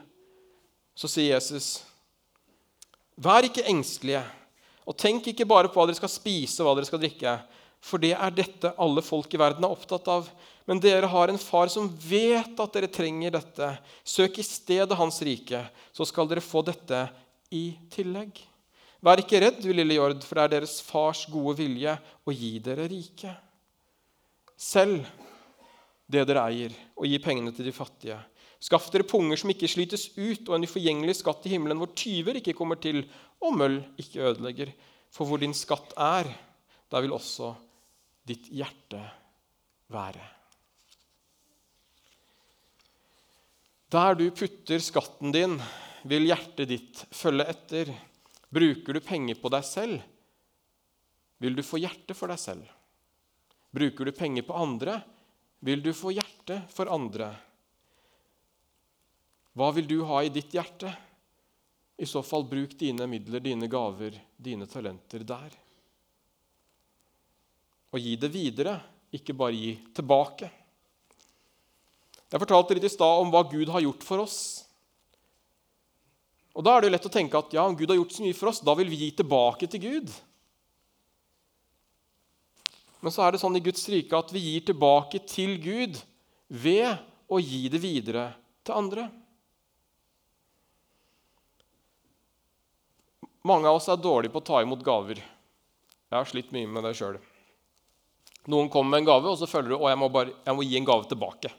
så 0.97 1.09
sier 1.11 1.35
Jesus.: 1.35 1.85
Vær 3.21 3.45
ikke 3.45 3.67
engstelige. 3.69 4.23
Og 4.87 4.95
tenk 4.95 5.27
ikke 5.29 5.47
bare 5.47 5.69
på 5.71 5.79
hva 5.79 5.87
dere 5.89 5.99
skal 5.99 6.11
spise 6.11 6.61
og 6.63 6.69
hva 6.69 6.77
dere 6.77 6.87
skal 6.87 7.01
drikke, 7.01 7.33
for 7.83 8.01
det 8.01 8.13
er 8.15 8.33
dette 8.33 8.71
alle 8.81 9.03
folk 9.05 9.33
i 9.35 9.39
verden 9.39 9.65
er 9.67 9.73
opptatt 9.73 10.07
av. 10.09 10.29
Men 10.67 10.81
dere 10.83 11.07
har 11.11 11.31
en 11.31 11.39
far 11.39 11.69
som 11.71 11.87
vet 12.07 12.59
at 12.59 12.73
dere 12.75 12.89
trenger 12.91 13.35
dette. 13.37 13.69
Søk 14.07 14.39
i 14.41 14.45
stedet 14.45 14.97
Hans 14.99 15.19
rike, 15.23 15.61
så 15.95 16.07
skal 16.07 16.27
dere 16.31 16.43
få 16.43 16.63
dette 16.67 17.05
i 17.53 17.69
tillegg. 17.93 18.39
Vær 19.03 19.21
ikke 19.21 19.39
redd, 19.43 19.61
du 19.61 19.69
lille 19.71 19.99
jord, 19.99 20.17
for 20.25 20.39
det 20.39 20.47
er 20.47 20.53
deres 20.57 20.79
fars 20.83 21.25
gode 21.29 21.59
vilje 21.59 21.93
å 22.25 22.33
gi 22.33 22.55
dere 22.63 22.87
rike. 22.89 23.35
Selv 24.57 25.05
det 26.09 26.23
dere 26.27 26.47
eier, 26.49 26.73
og 26.97 27.05
gi 27.05 27.19
pengene 27.21 27.53
til 27.53 27.67
de 27.67 27.75
fattige. 27.75 28.17
Skaff 28.63 28.89
dere 28.93 29.05
punger 29.05 29.37
som 29.37 29.51
ikke 29.53 29.69
slites 29.69 30.07
ut, 30.17 30.47
og 30.49 30.55
en 30.57 30.65
uforgjengelig 30.65 31.19
skatt 31.19 31.45
i 31.45 31.53
himmelen 31.53 31.77
hvor 31.77 31.93
tyver 31.97 32.39
ikke 32.39 32.55
kommer 32.57 32.79
til, 32.81 33.03
og 33.43 33.57
møll 33.59 33.77
ikke 34.01 34.23
ødelegger. 34.31 34.73
For 35.13 35.29
hvor 35.29 35.41
din 35.41 35.53
skatt 35.55 35.93
er, 35.93 36.29
der 36.89 37.03
vil 37.03 37.13
også 37.15 37.53
ditt 38.27 38.49
hjerte 38.49 39.03
være. 39.93 40.25
Der 43.93 44.17
du 44.19 44.25
putter 44.35 44.81
skatten 44.83 45.31
din, 45.31 45.55
vil 46.07 46.27
hjertet 46.27 46.67
ditt 46.67 47.05
følge 47.15 47.45
etter. 47.47 47.91
Bruker 48.51 48.97
du 48.97 49.03
penger 49.03 49.37
på 49.39 49.51
deg 49.51 49.63
selv, 49.67 50.01
vil 51.43 51.55
du 51.55 51.63
få 51.63 51.79
hjerte 51.79 52.15
for 52.17 52.31
deg 52.31 52.41
selv. 52.41 52.67
Bruker 53.71 54.07
du 54.07 54.15
penger 54.15 54.43
på 54.47 54.55
andre, 54.57 54.97
vil 55.63 55.83
du 55.83 55.91
få 55.95 56.13
hjerte 56.15 56.61
for 56.73 56.89
andre. 56.91 57.29
Hva 59.57 59.71
vil 59.73 59.87
du 59.89 60.03
ha 60.05 60.21
i 60.21 60.29
ditt 60.29 60.53
hjerte? 60.53 60.91
I 61.97 62.05
så 62.05 62.21
fall 62.21 62.43
bruk 62.45 62.75
dine 62.77 63.07
midler, 63.09 63.41
dine 63.41 63.65
gaver, 63.71 64.13
dine 64.37 64.67
talenter 64.69 65.23
der. 65.25 65.55
Og 67.89 68.03
gi 68.03 68.13
det 68.21 68.29
videre, 68.29 68.75
ikke 69.17 69.33
bare 69.33 69.57
gi 69.57 69.73
tilbake. 69.97 70.51
Jeg 72.27 72.43
fortalte 72.43 72.77
litt 72.77 72.85
i 72.85 72.93
stad 72.93 73.23
om 73.23 73.33
hva 73.33 73.41
Gud 73.49 73.73
har 73.73 73.81
gjort 73.81 74.05
for 74.05 74.27
oss. 74.27 74.39
Og 76.53 76.65
Da 76.65 76.75
er 76.75 76.81
det 76.81 76.89
jo 76.89 76.95
lett 76.97 77.09
å 77.09 77.15
tenke 77.17 77.41
at 77.41 77.53
ja, 77.53 77.65
om 77.65 77.77
Gud 77.77 77.89
har 77.89 77.97
gjort 77.97 78.13
så 78.13 78.25
mye 78.25 78.37
for 78.37 78.51
oss, 78.51 78.61
da 78.61 78.73
vil 78.77 78.89
vi 78.93 79.03
gi 79.07 79.11
tilbake 79.17 79.69
til 79.69 79.81
Gud. 79.81 80.13
Men 83.01 83.13
så 83.13 83.25
er 83.25 83.33
det 83.33 83.41
sånn 83.41 83.57
i 83.57 83.63
Guds 83.65 83.85
rike 83.89 84.17
at 84.17 84.33
vi 84.33 84.41
gir 84.41 84.69
tilbake 84.69 85.21
til 85.29 85.57
Gud 85.61 85.97
ved 86.49 86.97
å 87.29 87.41
gi 87.41 87.69
det 87.73 87.81
videre 87.81 88.31
til 88.65 88.77
andre. 88.77 89.09
Mange 93.47 93.69
av 93.69 93.77
oss 93.79 93.87
er 93.87 93.99
dårlige 94.01 94.33
på 94.33 94.41
å 94.41 94.47
ta 94.47 94.61
imot 94.63 94.83
gaver. 94.83 95.21
Jeg 95.21 96.15
har 96.15 96.27
slitt 96.27 96.51
mye 96.55 96.67
med 96.67 96.83
det 96.87 96.95
sjøl. 96.97 97.19
Noen 98.51 98.71
kommer 98.71 98.95
med 98.95 99.03
en 99.03 99.09
gave, 99.09 99.31
og 99.31 99.39
så 99.39 99.47
føler 99.47 99.71
du 99.71 99.77
at 99.77 99.91
jeg, 99.91 99.99
må 99.99 100.09
jeg 100.23 100.55
må 100.55 100.65
gi 100.65 100.79
en 100.79 100.87
gave 100.87 101.07
tilbake. 101.07 101.51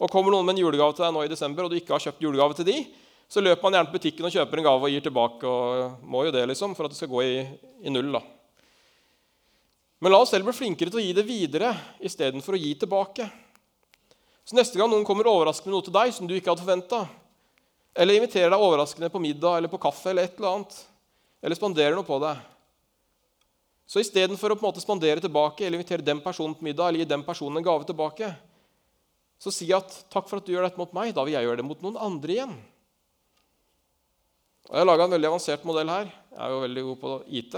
Og 0.00 0.10
Kommer 0.10 0.32
noen 0.32 0.46
med 0.48 0.56
en 0.56 0.62
julegave 0.64 0.94
til 0.96 1.04
deg 1.04 1.14
nå 1.14 1.22
i 1.26 1.30
desember, 1.30 1.66
og 1.66 1.72
du 1.72 1.76
ikke 1.78 1.92
har 1.92 2.02
kjøpt 2.02 2.22
julegave 2.24 2.56
til 2.56 2.68
de, 2.70 2.76
så 3.30 3.42
løper 3.42 3.62
man 3.66 3.76
gjerne 3.76 3.90
på 3.90 3.98
butikken 3.98 4.26
og 4.26 4.34
kjøper 4.34 4.58
en 4.58 4.66
gave 4.66 4.86
og 4.86 4.94
gir 4.94 5.02
tilbake. 5.04 5.46
og 5.46 6.06
må 6.10 6.24
jo 6.26 6.34
det 6.34 6.46
liksom, 6.50 6.74
for 6.74 6.86
at 6.86 6.94
det 6.94 6.98
skal 6.98 7.12
gå 7.12 7.22
i, 7.22 7.34
i 7.86 7.92
null. 7.92 8.10
da. 8.16 8.22
Men 10.00 10.14
la 10.14 10.22
oss 10.24 10.32
selv 10.32 10.48
bli 10.48 10.56
flinkere 10.56 10.90
til 10.90 11.02
å 11.02 11.04
gi 11.04 11.14
det 11.14 11.26
videre 11.28 11.74
istedenfor 12.00 12.56
å 12.56 12.62
gi 12.62 12.72
tilbake. 12.80 13.28
Så 14.48 14.56
Neste 14.56 14.80
gang 14.80 14.90
noen 14.90 15.04
kommer 15.06 15.28
overraskende 15.30 15.70
med 15.70 15.76
noe 15.76 15.86
til 15.86 15.94
deg 15.94 16.14
som 16.16 16.26
du 16.26 16.34
ikke 16.34 16.50
hadde 16.54 16.64
forventa, 16.64 17.04
eller 17.94 18.16
inviterer 18.16 18.52
deg 18.52 18.62
overraskende 18.62 19.10
på 19.10 19.22
middag 19.22 19.58
eller 19.58 19.72
på 19.72 19.80
kaffe 19.82 20.12
eller 20.12 20.28
et 20.28 20.36
eller 20.38 20.54
annet. 20.54 20.76
Eller 21.42 21.58
spanderer 21.58 21.96
noe 21.96 22.06
på 22.06 22.18
deg. 22.22 22.38
Så 23.90 24.02
istedenfor 24.04 24.52
å 24.52 24.58
på 24.58 24.62
en 24.62 24.68
måte 24.68 24.82
spandere 24.82 25.22
tilbake 25.22 25.64
eller 25.66 25.80
invitere 25.80 26.06
den 26.06 26.20
personen 26.22 26.54
på 26.54 26.62
middag 26.62 26.88
eller 26.90 27.02
gi 27.02 27.10
den 27.10 27.24
personen 27.26 27.58
en 27.58 27.66
gave 27.66 27.88
tilbake, 27.88 28.28
så 29.40 29.50
si 29.50 29.66
at 29.72 29.88
'takk 30.12 30.28
for 30.28 30.38
at 30.38 30.46
du 30.46 30.52
gjør 30.52 30.68
dette 30.68 30.78
mot 30.78 30.92
meg', 30.92 31.14
da 31.14 31.24
vil 31.24 31.32
jeg 31.32 31.42
gjøre 31.42 31.56
det 31.56 31.64
mot 31.66 31.82
noen 31.82 31.96
andre 31.96 32.32
igjen. 32.32 32.54
Og 34.68 34.74
Jeg 34.76 34.80
har 34.84 34.86
laga 34.86 35.04
en 35.04 35.16
veldig 35.16 35.30
avansert 35.32 35.64
modell 35.64 35.88
her. 35.88 36.06
Jeg 36.06 36.38
er 36.38 36.50
jo 36.50 36.60
veldig 36.60 36.82
god 36.86 36.98
på 37.00 37.10
IT. 37.26 37.54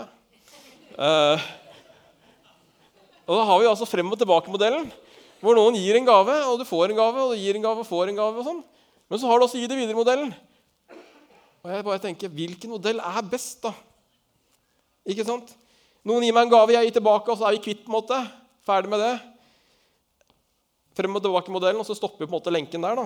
Uh, 0.96 1.38
og 3.26 3.36
Da 3.36 3.44
har 3.44 3.58
vi 3.60 3.66
altså 3.68 3.88
frem 3.90 4.08
og 4.08 4.18
tilbake-modellen, 4.18 4.88
hvor 5.42 5.58
noen 5.58 5.76
gir 5.76 5.96
en 5.96 6.06
gave, 6.06 6.36
og 6.48 6.58
du 6.58 6.64
får 6.64 6.90
en 6.90 6.96
gave, 6.96 7.18
og 7.20 7.34
du 7.34 7.42
gir 7.42 7.58
en 7.58 7.66
gave 7.66 7.84
og 7.84 7.86
får 7.86 8.08
en 8.08 8.16
gave. 8.16 8.38
og 8.38 8.46
sånn. 8.46 8.64
Men 9.12 9.20
så 9.20 9.28
har 9.28 9.36
du 9.36 9.44
også 9.44 9.60
gi 9.60 9.66
det 9.68 9.76
videre-modellen. 9.76 10.30
Og 11.62 11.68
jeg 11.68 11.84
bare 11.84 12.00
tenker, 12.00 12.30
Hvilken 12.32 12.70
modell 12.72 12.96
er 12.96 13.26
best, 13.28 13.58
da? 13.60 13.74
Ikke 15.04 15.26
sant? 15.28 15.50
Noen 16.08 16.24
gir 16.24 16.32
meg 16.32 16.46
en 16.46 16.52
gave, 16.54 16.72
jeg 16.72 16.88
gir 16.88 16.94
tilbake, 16.96 17.28
og 17.28 17.36
så 17.36 17.44
er 17.44 17.58
vi 17.58 17.60
kvitt. 17.66 17.82
på 17.84 17.92
en 17.92 17.98
måte. 17.98 18.16
Ferdig 18.64 18.88
med 18.88 19.04
det. 19.04 19.12
Frem 20.96 21.20
og 21.20 21.26
tilbake-modellen, 21.26 21.82
og 21.82 21.84
så 21.84 21.98
stopper 21.98 22.24
vi 22.24 22.30
på 22.30 22.32
en 22.32 22.38
måte 22.38 22.54
lenken 22.54 22.80
der. 22.80 22.96
da. 22.96 23.04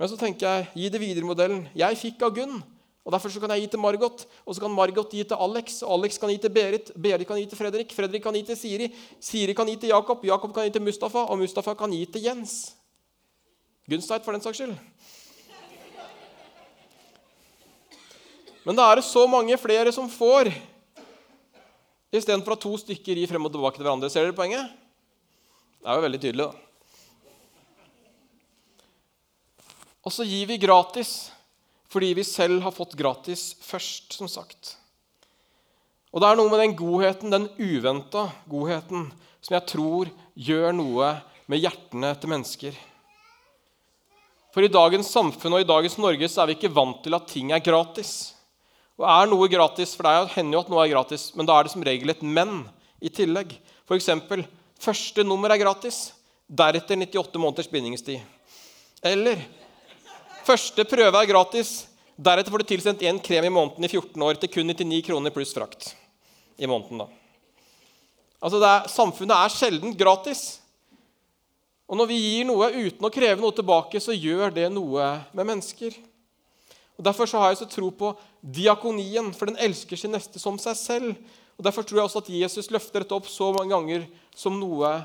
Men 0.00 0.08
så 0.08 0.16
tenker 0.16 0.48
jeg, 0.48 0.70
gi 0.72 0.88
det 0.88 1.00
videre-modellen. 1.00 1.68
Jeg 1.76 2.00
fikk 2.00 2.24
av 2.24 2.32
Gunn, 2.32 2.64
og 3.04 3.12
derfor 3.12 3.28
så 3.28 3.40
kan 3.44 3.52
jeg 3.52 3.66
gi 3.66 3.70
til 3.76 3.84
Margot. 3.84 4.24
Og 4.46 4.56
så 4.56 4.64
kan 4.64 4.72
Margot 4.72 5.12
gi 5.12 5.28
til 5.28 5.36
Alex, 5.36 5.82
og 5.82 5.92
Alex 6.00 6.16
kan 6.16 6.32
gi 6.32 6.38
til 6.40 6.50
Berit. 6.56 6.90
Berit 6.96 7.28
kan 7.28 7.36
gi 7.36 7.44
til 7.44 7.60
Fredrik, 7.60 7.92
Fredrik 7.92 8.24
kan 8.24 8.32
gi 8.32 8.46
til 8.48 8.56
Siri. 8.56 8.88
Siri 9.20 9.52
kan 9.52 9.68
gi 9.68 9.76
til 9.76 9.92
Jakob, 9.92 10.24
Jakob 10.24 10.54
kan 10.54 10.64
gi 10.64 10.72
til 10.72 10.88
Mustafa, 10.88 11.28
og 11.28 11.36
Mustafa 11.38 11.74
kan 11.74 11.92
gi 11.92 12.06
til 12.06 12.22
Jens. 12.22 12.75
Gunsteit, 13.86 14.24
for 14.26 14.34
den 14.34 14.42
saks 14.42 14.58
skyld. 14.58 14.74
Men 18.66 18.74
da 18.74 18.88
er 18.90 18.98
det 18.98 19.06
så 19.06 19.22
mange 19.30 19.54
flere 19.62 19.92
som 19.94 20.10
får, 20.10 20.50
istedenfor 22.10 22.56
at 22.56 22.64
to 22.64 22.72
stykker 22.82 23.14
gir 23.14 23.30
frem 23.30 23.46
og 23.46 23.52
tilbake 23.54 23.78
til 23.78 23.86
hverandre. 23.86 24.10
Ser 24.10 24.26
dere 24.26 24.34
poenget? 24.34 24.72
Det 25.78 25.86
er 25.86 26.00
jo 26.00 26.06
veldig 26.06 26.20
tydelig. 26.24 26.46
da. 26.48 26.54
Og 30.06 30.14
så 30.14 30.26
gir 30.26 30.46
vi 30.50 30.58
gratis 30.62 31.30
fordi 31.90 32.10
vi 32.18 32.24
selv 32.26 32.58
har 32.64 32.74
fått 32.74 32.96
gratis 32.98 33.54
først, 33.62 34.18
som 34.18 34.28
sagt. 34.28 34.74
Og 36.10 36.20
det 36.20 36.28
er 36.28 36.36
noe 36.36 36.50
med 36.50 36.60
den 36.60 36.74
godheten, 36.76 37.30
den 37.32 37.46
uventa 37.56 38.26
godheten, 38.50 39.06
som 39.40 39.54
jeg 39.54 39.68
tror 39.70 40.10
gjør 40.34 40.74
noe 40.74 41.12
med 41.46 41.62
hjertene 41.62 42.10
til 42.18 42.32
mennesker. 42.34 42.76
For 44.56 44.64
i 44.64 44.72
dagens 44.72 45.10
samfunn 45.12 45.52
og 45.52 45.60
i 45.60 45.68
dagens 45.68 45.98
Norge 46.00 46.30
så 46.32 46.40
er 46.40 46.48
vi 46.48 46.54
ikke 46.56 46.72
vant 46.72 47.02
til 47.04 47.12
at 47.12 47.26
ting 47.28 47.50
er 47.52 47.60
gratis. 47.60 48.12
Og 48.96 49.04
er 49.04 49.28
noe 49.28 49.50
gratis, 49.52 49.92
for 49.92 50.08
det 50.08 50.32
hender 50.32 50.56
jo 50.56 50.62
at 50.62 50.70
noe 50.72 50.86
er 50.86 50.94
gratis, 50.94 51.26
men 51.36 51.44
da 51.44 51.58
er 51.58 51.66
det 51.66 51.74
som 51.74 51.84
regel 51.84 52.08
et 52.08 52.22
men 52.24 52.62
i 53.04 53.12
tillegg. 53.12 53.52
F.eks. 53.84 54.08
Første 54.80 55.26
nummer 55.28 55.52
er 55.52 55.60
gratis, 55.60 55.98
deretter 56.48 56.96
98 56.96 57.36
måneders 57.42 57.68
bindingstid. 57.68 58.24
Eller 59.04 59.44
første 60.48 60.88
prøve 60.88 61.20
er 61.20 61.28
gratis, 61.28 61.76
deretter 62.16 62.56
får 62.56 62.64
du 62.64 62.70
tilsendt 62.72 63.04
én 63.04 63.20
krem 63.20 63.50
i 63.50 63.52
måneden 63.52 63.84
i 63.84 63.92
14 63.92 64.24
år 64.24 64.40
til 64.40 64.54
kun 64.56 64.72
99 64.72 65.04
kroner 65.10 65.36
pluss 65.36 65.52
frakt 65.52 65.90
i 66.56 66.64
måneden. 66.64 67.04
da. 67.04 67.10
Altså 68.40 68.64
er, 68.64 68.88
Samfunnet 68.88 69.36
er 69.36 69.52
sjelden 69.52 69.92
gratis. 70.00 70.62
Og 71.86 71.98
når 71.98 72.08
vi 72.10 72.18
gir 72.18 72.46
noe 72.48 72.68
uten 72.74 73.06
å 73.06 73.12
kreve 73.14 73.38
noe 73.38 73.54
tilbake, 73.54 74.00
så 74.02 74.14
gjør 74.14 74.50
det 74.54 74.66
noe 74.74 75.06
med 75.36 75.48
mennesker. 75.52 75.94
Og 76.96 77.04
Derfor 77.04 77.28
så 77.30 77.42
har 77.42 77.52
jeg 77.52 77.60
så 77.60 77.68
tro 77.70 77.90
på 77.94 78.12
diakonien, 78.40 79.28
for 79.36 79.50
den 79.50 79.60
elsker 79.62 80.00
sin 80.00 80.14
neste 80.16 80.40
som 80.42 80.58
seg 80.58 80.78
selv. 80.80 81.34
Og 81.56 81.66
Derfor 81.66 81.86
tror 81.86 82.00
jeg 82.00 82.08
også 82.08 82.24
at 82.24 82.32
Jesus 82.32 82.72
løfter 82.74 83.04
dette 83.04 83.14
opp 83.14 83.28
så 83.30 83.52
mange 83.54 83.70
ganger 83.74 84.08
som 84.36 84.56
noe 84.58 84.96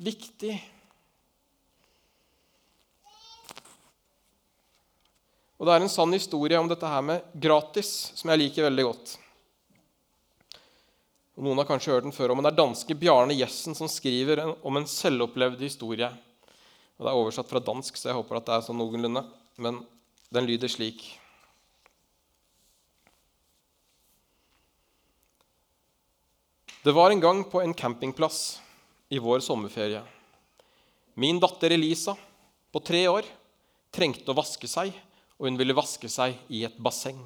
viktig. 0.00 0.54
Og 5.58 5.68
Det 5.68 5.74
er 5.74 5.84
en 5.84 5.92
sann 5.92 6.16
historie 6.16 6.58
om 6.60 6.70
dette 6.70 6.88
her 6.88 7.04
med 7.04 7.36
gratis 7.40 7.92
som 8.16 8.32
jeg 8.32 8.46
liker 8.46 8.66
veldig 8.70 8.88
godt. 8.88 9.14
Og 11.34 11.42
Noen 11.42 11.58
har 11.58 11.66
kanskje 11.66 11.90
hørt 11.96 12.06
den 12.06 12.14
før, 12.14 12.30
men 12.36 12.46
det 12.46 12.52
er 12.52 12.60
danske 12.60 12.94
Bjarne 12.98 13.34
Jessen 13.34 13.74
som 13.74 13.90
skriver 13.90 14.44
om 14.54 14.78
en 14.78 14.86
selvopplevd 14.86 15.64
historie. 15.66 16.06
Og 16.94 17.06
Det 17.06 17.10
er 17.10 17.18
oversatt 17.18 17.50
fra 17.50 17.62
dansk, 17.62 17.96
så 17.98 18.12
jeg 18.12 18.18
håper 18.20 18.38
at 18.38 18.46
det 18.46 18.54
er 18.54 18.66
sånn 18.68 18.78
noenlunde. 18.78 19.24
Men 19.58 19.80
den 20.30 20.46
lyder 20.46 20.70
slik. 20.70 21.02
Det 26.84 26.94
var 26.94 27.10
en 27.10 27.22
gang 27.22 27.42
på 27.50 27.62
en 27.64 27.74
campingplass 27.74 28.60
i 29.10 29.18
vår 29.18 29.42
sommerferie. 29.42 30.04
Min 31.18 31.40
datter 31.42 31.72
Elisa, 31.74 32.14
på 32.70 32.82
tre 32.82 33.06
år, 33.08 33.26
trengte 33.94 34.30
å 34.30 34.38
vaske 34.38 34.68
seg, 34.70 34.92
og 35.38 35.48
hun 35.48 35.58
ville 35.58 35.74
vaske 35.74 36.10
seg 36.10 36.36
i 36.52 36.62
et 36.66 36.76
basseng. 36.78 37.18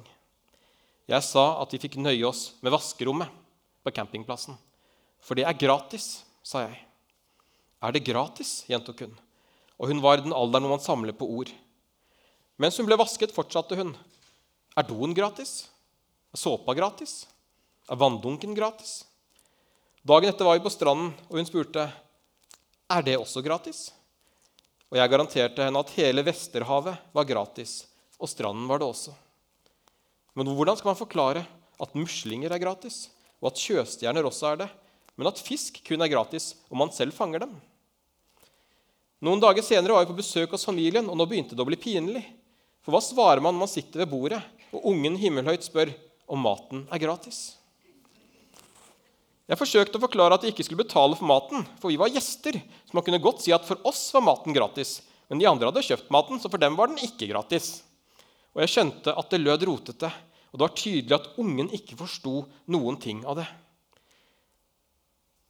Jeg 1.09 1.25
sa 1.25 1.59
at 1.61 1.73
vi 1.73 1.81
fikk 1.81 1.97
nøye 2.01 2.25
oss 2.25 2.53
med 2.63 2.73
vaskerommet 2.73 3.38
på 3.83 3.93
campingplassen. 3.95 4.57
For 5.23 5.37
det 5.37 5.45
er 5.47 5.57
gratis, 5.57 6.21
sa 6.43 6.65
jeg. 6.67 6.77
Er 7.79 7.95
det 7.95 8.05
gratis? 8.07 8.63
gjentok 8.67 9.05
hun. 9.05 9.17
Og 9.79 9.91
hun 9.91 10.01
var 10.03 10.19
i 10.19 10.25
den 10.25 10.35
alderen 10.35 10.67
hvor 10.67 10.75
man 10.75 10.83
samler 10.83 11.15
på 11.15 11.27
ord. 11.39 11.51
Mens 12.59 12.77
hun 12.79 12.87
ble 12.87 12.97
vasket, 12.99 13.35
fortsatte 13.35 13.77
hun. 13.79 13.93
Er 14.75 14.87
doen 14.87 15.15
gratis? 15.15 15.69
Er 16.35 16.41
såpa 16.41 16.75
gratis? 16.75 17.23
Er 17.89 17.99
vanndunken 17.99 18.55
gratis? 18.57 19.05
Dagen 20.03 20.31
etter 20.31 20.47
var 20.47 20.57
vi 20.57 20.63
på 20.63 20.71
stranden, 20.71 21.13
og 21.29 21.39
hun 21.39 21.47
spurte 21.47 21.87
er 22.89 23.05
det 23.05 23.17
også 23.19 23.43
gratis. 23.45 23.89
Og 24.89 24.97
jeg 24.97 25.11
garanterte 25.11 25.65
henne 25.65 25.81
at 25.83 25.93
hele 25.93 26.23
Vesterhavet 26.25 26.97
var 27.13 27.27
gratis, 27.29 27.83
og 28.17 28.31
stranden 28.31 28.65
var 28.69 28.81
det 28.81 28.87
også. 28.89 29.13
Men 30.33 30.49
hvordan 30.55 30.79
skal 30.79 30.91
man 30.91 30.99
forklare 30.99 31.43
at 31.79 31.95
muslinger 31.95 32.51
er 32.51 32.61
gratis, 32.61 33.07
og 33.39 33.51
at 33.51 33.61
sjøstjerner 33.61 34.27
også 34.27 34.51
er 34.51 34.61
det, 34.63 34.69
men 35.19 35.27
at 35.27 35.41
fisk 35.43 35.81
kun 35.87 36.03
er 36.03 36.11
gratis 36.11 36.53
om 36.71 36.79
man 36.79 36.93
selv 36.95 37.15
fanger 37.15 37.43
dem? 37.43 37.55
Noen 39.23 39.41
dager 39.43 39.63
senere 39.65 39.95
var 39.95 40.05
vi 40.05 40.13
på 40.13 40.21
besøk 40.21 40.53
hos 40.55 40.63
familien, 40.67 41.07
og 41.11 41.17
nå 41.19 41.27
begynte 41.27 41.55
det 41.55 41.63
å 41.63 41.67
bli 41.67 41.79
pinlig. 41.79 42.23
For 42.85 42.95
hva 42.95 43.01
svarer 43.03 43.43
man 43.43 43.55
når 43.55 43.65
man 43.65 43.71
sitter 43.71 44.05
ved 44.05 44.11
bordet, 44.13 44.39
og 44.71 44.85
ungen 44.93 45.17
himmelhøyt 45.19 45.65
spør 45.67 45.91
om 46.29 46.39
maten 46.45 46.85
er 46.87 47.01
gratis? 47.03 47.39
Jeg 49.49 49.57
forsøkte 49.57 49.97
å 49.97 50.03
forklare 50.05 50.37
at 50.37 50.45
de 50.45 50.51
ikke 50.53 50.63
skulle 50.67 50.83
betale 50.85 51.17
for 51.17 51.27
maten, 51.27 51.65
for 51.81 51.91
vi 51.91 51.97
var 51.99 52.11
gjester. 52.13 52.55
Så 52.85 52.95
man 52.95 53.03
kunne 53.03 53.21
godt 53.23 53.41
si 53.43 53.51
at 53.55 53.65
for 53.65 53.81
oss 53.89 54.03
var 54.13 54.23
maten 54.27 54.55
gratis, 54.55 54.99
men 55.27 55.41
de 55.41 55.47
andre 55.49 55.71
hadde 55.71 55.83
kjøpt 55.87 56.11
maten, 56.13 56.39
så 56.39 56.51
for 56.53 56.61
dem 56.61 56.77
var 56.77 56.91
den 56.91 57.01
ikke 57.01 57.27
gratis. 57.31 57.79
Og 58.53 58.61
jeg 58.63 58.71
skjønte 58.75 59.15
at 59.17 59.33
det 59.33 59.41
lød 59.41 59.65
rotete, 59.67 60.11
og 60.49 60.57
det 60.57 60.65
var 60.65 60.77
tydelig 60.77 61.15
at 61.15 61.31
ungen 61.41 61.69
ikke 61.75 61.97
forsto 61.99 62.43
noen 62.73 62.97
ting 63.01 63.21
av 63.27 63.37
det. 63.39 63.47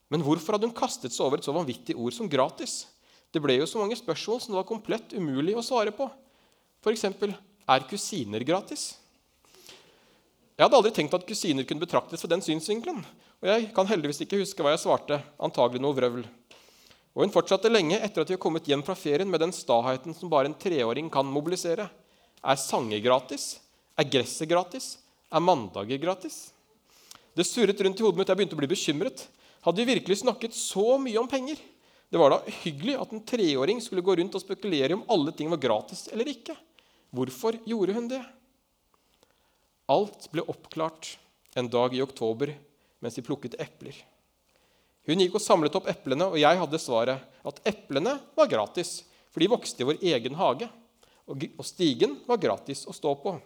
Men 0.09 0.23
hvorfor 0.25 0.55
hadde 0.55 0.67
hun 0.67 0.75
kastet 0.75 1.13
seg 1.13 1.25
over 1.27 1.39
et 1.39 1.45
så 1.47 1.53
vanvittig 1.55 1.95
ord 1.95 2.15
som 2.15 2.29
gratis? 2.29 2.87
Det 3.29 3.41
ble 3.43 3.59
jo 3.59 3.67
så 3.69 3.79
mange 3.81 3.97
spørsmål 3.97 4.41
som 4.41 4.55
det 4.55 4.59
var 4.59 4.67
komplett 4.67 5.13
umulig 5.13 5.53
å 5.55 5.63
svare 5.65 5.93
på. 5.93 6.09
F.eks.: 6.81 7.05
Er 7.69 7.85
kusiner 7.87 8.43
gratis? 8.43 8.95
Jeg 10.57 10.65
hadde 10.65 10.75
aldri 10.75 10.91
tenkt 10.91 11.13
at 11.15 11.27
kusiner 11.27 11.63
kunne 11.63 11.85
betraktes 11.85 12.19
fra 12.19 12.31
den 12.33 12.41
synsvinkelen. 12.43 13.05
Og 13.39 13.47
jeg 13.47 13.69
kan 13.75 13.87
heldigvis 13.87 14.25
ikke 14.25 14.41
huske 14.41 14.65
hva 14.65 14.73
jeg 14.73 14.81
svarte. 14.81 15.21
Antagelig 15.39 15.79
noe 15.79 15.95
vrøvl. 15.95 16.25
Og 17.15 17.23
hun 17.23 17.31
fortsatte 17.31 17.71
lenge 17.71 17.99
etter 18.01 18.25
at 18.25 18.29
vi 18.29 18.35
har 18.35 18.41
kommet 18.41 18.67
hjem 18.67 18.83
fra 18.83 18.97
ferien 18.97 19.29
med 19.29 19.39
den 19.39 19.53
staheten 19.55 20.17
som 20.17 20.31
bare 20.31 20.49
en 20.49 20.57
treåring 20.59 21.07
kan 21.13 21.29
mobilisere. 21.29 21.87
Er 22.43 22.59
sanger 22.59 22.99
gratis? 23.03 23.59
Er 23.99 24.07
gresset 24.07 24.47
gratis? 24.47 24.93
Er 25.27 25.43
mandager 25.43 25.99
gratis? 25.99 26.53
Det 27.35 27.43
surret 27.43 27.81
rundt 27.83 27.99
i 27.99 28.05
hodet 28.05 28.21
mitt. 28.21 28.29
Jeg 28.31 28.39
begynte 28.39 28.55
å 28.55 28.61
bli 28.61 28.71
bekymret. 28.71 29.25
Hadde 29.65 29.83
vi 29.83 29.91
virkelig 29.91 30.21
snakket 30.21 30.55
så 30.55 30.95
mye 31.01 31.19
om 31.19 31.27
penger? 31.27 31.59
Det 32.09 32.17
var 32.17 32.31
da 32.31 32.39
hyggelig 32.63 32.95
at 32.97 33.11
en 33.13 33.25
treåring 33.27 33.81
skulle 33.83 34.03
gå 34.05 34.15
rundt 34.17 34.37
og 34.39 34.41
spekulere 34.41 34.95
om 34.95 35.03
alle 35.11 35.33
ting 35.35 35.51
var 35.51 35.61
gratis 35.61 36.07
eller 36.13 36.31
ikke. 36.31 36.55
Hvorfor 37.13 37.59
gjorde 37.67 37.97
hun 37.97 38.07
det? 38.09 38.21
Alt 39.89 40.29
ble 40.31 40.47
oppklart 40.47 41.17
en 41.59 41.69
dag 41.69 41.93
i 41.93 42.01
oktober 42.01 42.55
mens 43.03 43.19
de 43.19 43.25
plukket 43.25 43.59
epler. 43.61 43.93
Hun 45.09 45.21
gikk 45.21 45.37
og 45.37 45.43
samlet 45.43 45.75
opp 45.75 45.87
eplene, 45.89 46.27
og 46.29 46.37
jeg 46.37 46.59
hadde 46.59 46.81
svaret 46.81 47.45
at 47.47 47.61
eplene 47.67 48.17
var 48.37 48.49
gratis, 48.51 48.99
for 49.31 49.41
de 49.41 49.49
vokste 49.49 49.81
i 49.81 49.87
vår 49.87 50.03
egen 50.11 50.35
hage, 50.37 50.67
og 51.29 51.65
stigen 51.65 52.19
var 52.27 52.41
gratis 52.41 52.83
å 52.89 52.93
stå 52.93 53.15
på. 53.23 53.37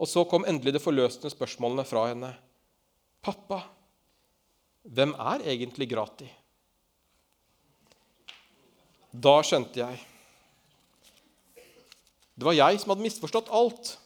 Og 0.00 0.08
så 0.08 0.24
kom 0.28 0.46
endelig 0.48 0.74
det 0.76 0.82
forløsende 0.82 1.30
spørsmålene 1.30 1.84
fra 1.86 2.06
henne. 2.10 2.32
'Pappa, 3.22 3.60
hvem 4.82 5.14
er 5.14 5.44
egentlig 5.46 5.90
gratis?' 5.90 6.38
Da 9.12 9.42
skjønte 9.44 9.76
jeg. 9.76 10.00
Det 12.32 12.46
var 12.48 12.56
jeg 12.56 12.80
som 12.80 12.94
hadde 12.94 13.04
misforstått 13.04 13.52
alt. 13.52 13.98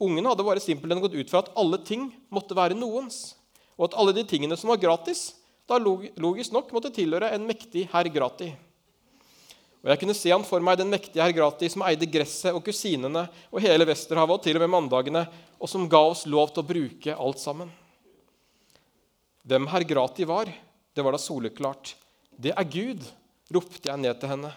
Ungene 0.00 0.28
hadde 0.28 0.44
bare 0.44 0.60
simpelthen 0.60 1.00
gått 1.00 1.16
ut 1.16 1.30
fra 1.32 1.40
at 1.40 1.52
alle 1.56 1.80
ting 1.84 2.10
måtte 2.28 2.56
være 2.56 2.76
noens 2.76 3.40
og 3.80 3.88
at 3.88 3.96
alle 3.96 4.12
de 4.12 4.26
tingene 4.28 4.56
som 4.60 4.68
var 4.68 4.80
gratis, 4.82 5.30
da 5.64 5.78
logisk 5.80 6.52
nok 6.52 6.68
måtte 6.76 6.92
tilhøre 6.92 7.30
en 7.32 7.46
mektig 7.48 7.86
herr 7.88 8.08
Grati. 8.12 8.50
Og 9.80 9.88
Jeg 9.88 10.00
kunne 10.02 10.16
se 10.16 10.32
han 10.32 10.44
for 10.44 10.60
meg, 10.64 10.76
den 10.76 10.90
mektige 10.92 11.22
herr 11.24 11.32
Grati 11.32 11.68
som 11.72 11.84
eide 11.88 12.08
gresset 12.10 12.52
og 12.52 12.64
kusinene 12.66 13.24
og 13.48 13.62
hele 13.64 13.86
Vesterhavet 13.88 14.36
og 14.36 14.42
til 14.44 14.58
og 14.58 14.64
med 14.66 14.72
mandagene, 14.74 15.24
og 15.56 15.70
som 15.72 15.88
ga 15.88 16.02
oss 16.10 16.26
lov 16.28 16.52
til 16.52 16.62
å 16.62 16.68
bruke 16.68 17.16
alt 17.16 17.40
sammen. 17.40 17.70
Hvem 19.48 19.68
herr 19.72 19.86
Grati 19.88 20.28
var, 20.28 20.50
det 20.92 21.04
var 21.04 21.16
da 21.16 21.20
soleklart. 21.22 21.94
Det 22.36 22.52
er 22.52 22.68
Gud, 22.68 23.06
ropte 23.56 23.88
jeg 23.88 24.02
ned 24.02 24.20
til 24.20 24.34
henne. 24.34 24.52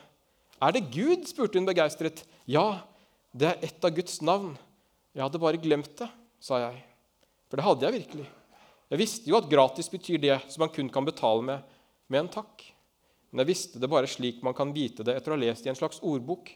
Er 0.60 0.76
det 0.76 0.90
Gud? 0.92 1.24
spurte 1.28 1.60
hun 1.60 1.68
begeistret. 1.68 2.26
Ja, 2.48 2.84
det 3.32 3.48
er 3.48 3.68
ett 3.70 3.84
av 3.84 3.96
Guds 3.96 4.20
navn. 4.24 4.58
Jeg 5.16 5.24
hadde 5.24 5.42
bare 5.42 5.62
glemt 5.62 5.96
det, 6.00 6.10
sa 6.44 6.60
jeg. 6.66 6.84
For 7.48 7.60
det 7.60 7.68
hadde 7.68 7.88
jeg 7.88 7.96
virkelig. 8.02 8.28
Jeg 8.92 9.00
visste 9.00 9.32
jo 9.32 9.40
at 9.40 9.48
gratis 9.50 9.88
betyr 9.90 10.20
det 10.22 10.36
som 10.52 10.66
man 10.66 10.74
kun 10.74 10.92
kan 10.92 11.08
betale 11.08 11.48
med 11.48 11.70
med 12.12 12.26
en 12.26 12.32
takk. 12.32 12.64
Men 13.34 13.41
jeg 13.41 13.50
visste 13.50 13.80
det 13.82 13.89
bare 13.89 14.10
slik 14.10 14.43
man 14.46 14.54
kan 14.54 14.69
vite 14.76 15.02
det 15.02 15.15
etter 15.17 15.34
å 15.34 15.36
ha 15.36 15.41
lest 15.41 15.65
i 15.65 15.72
en 15.72 15.78
slags 15.78 15.98
ordbok. 16.06 16.52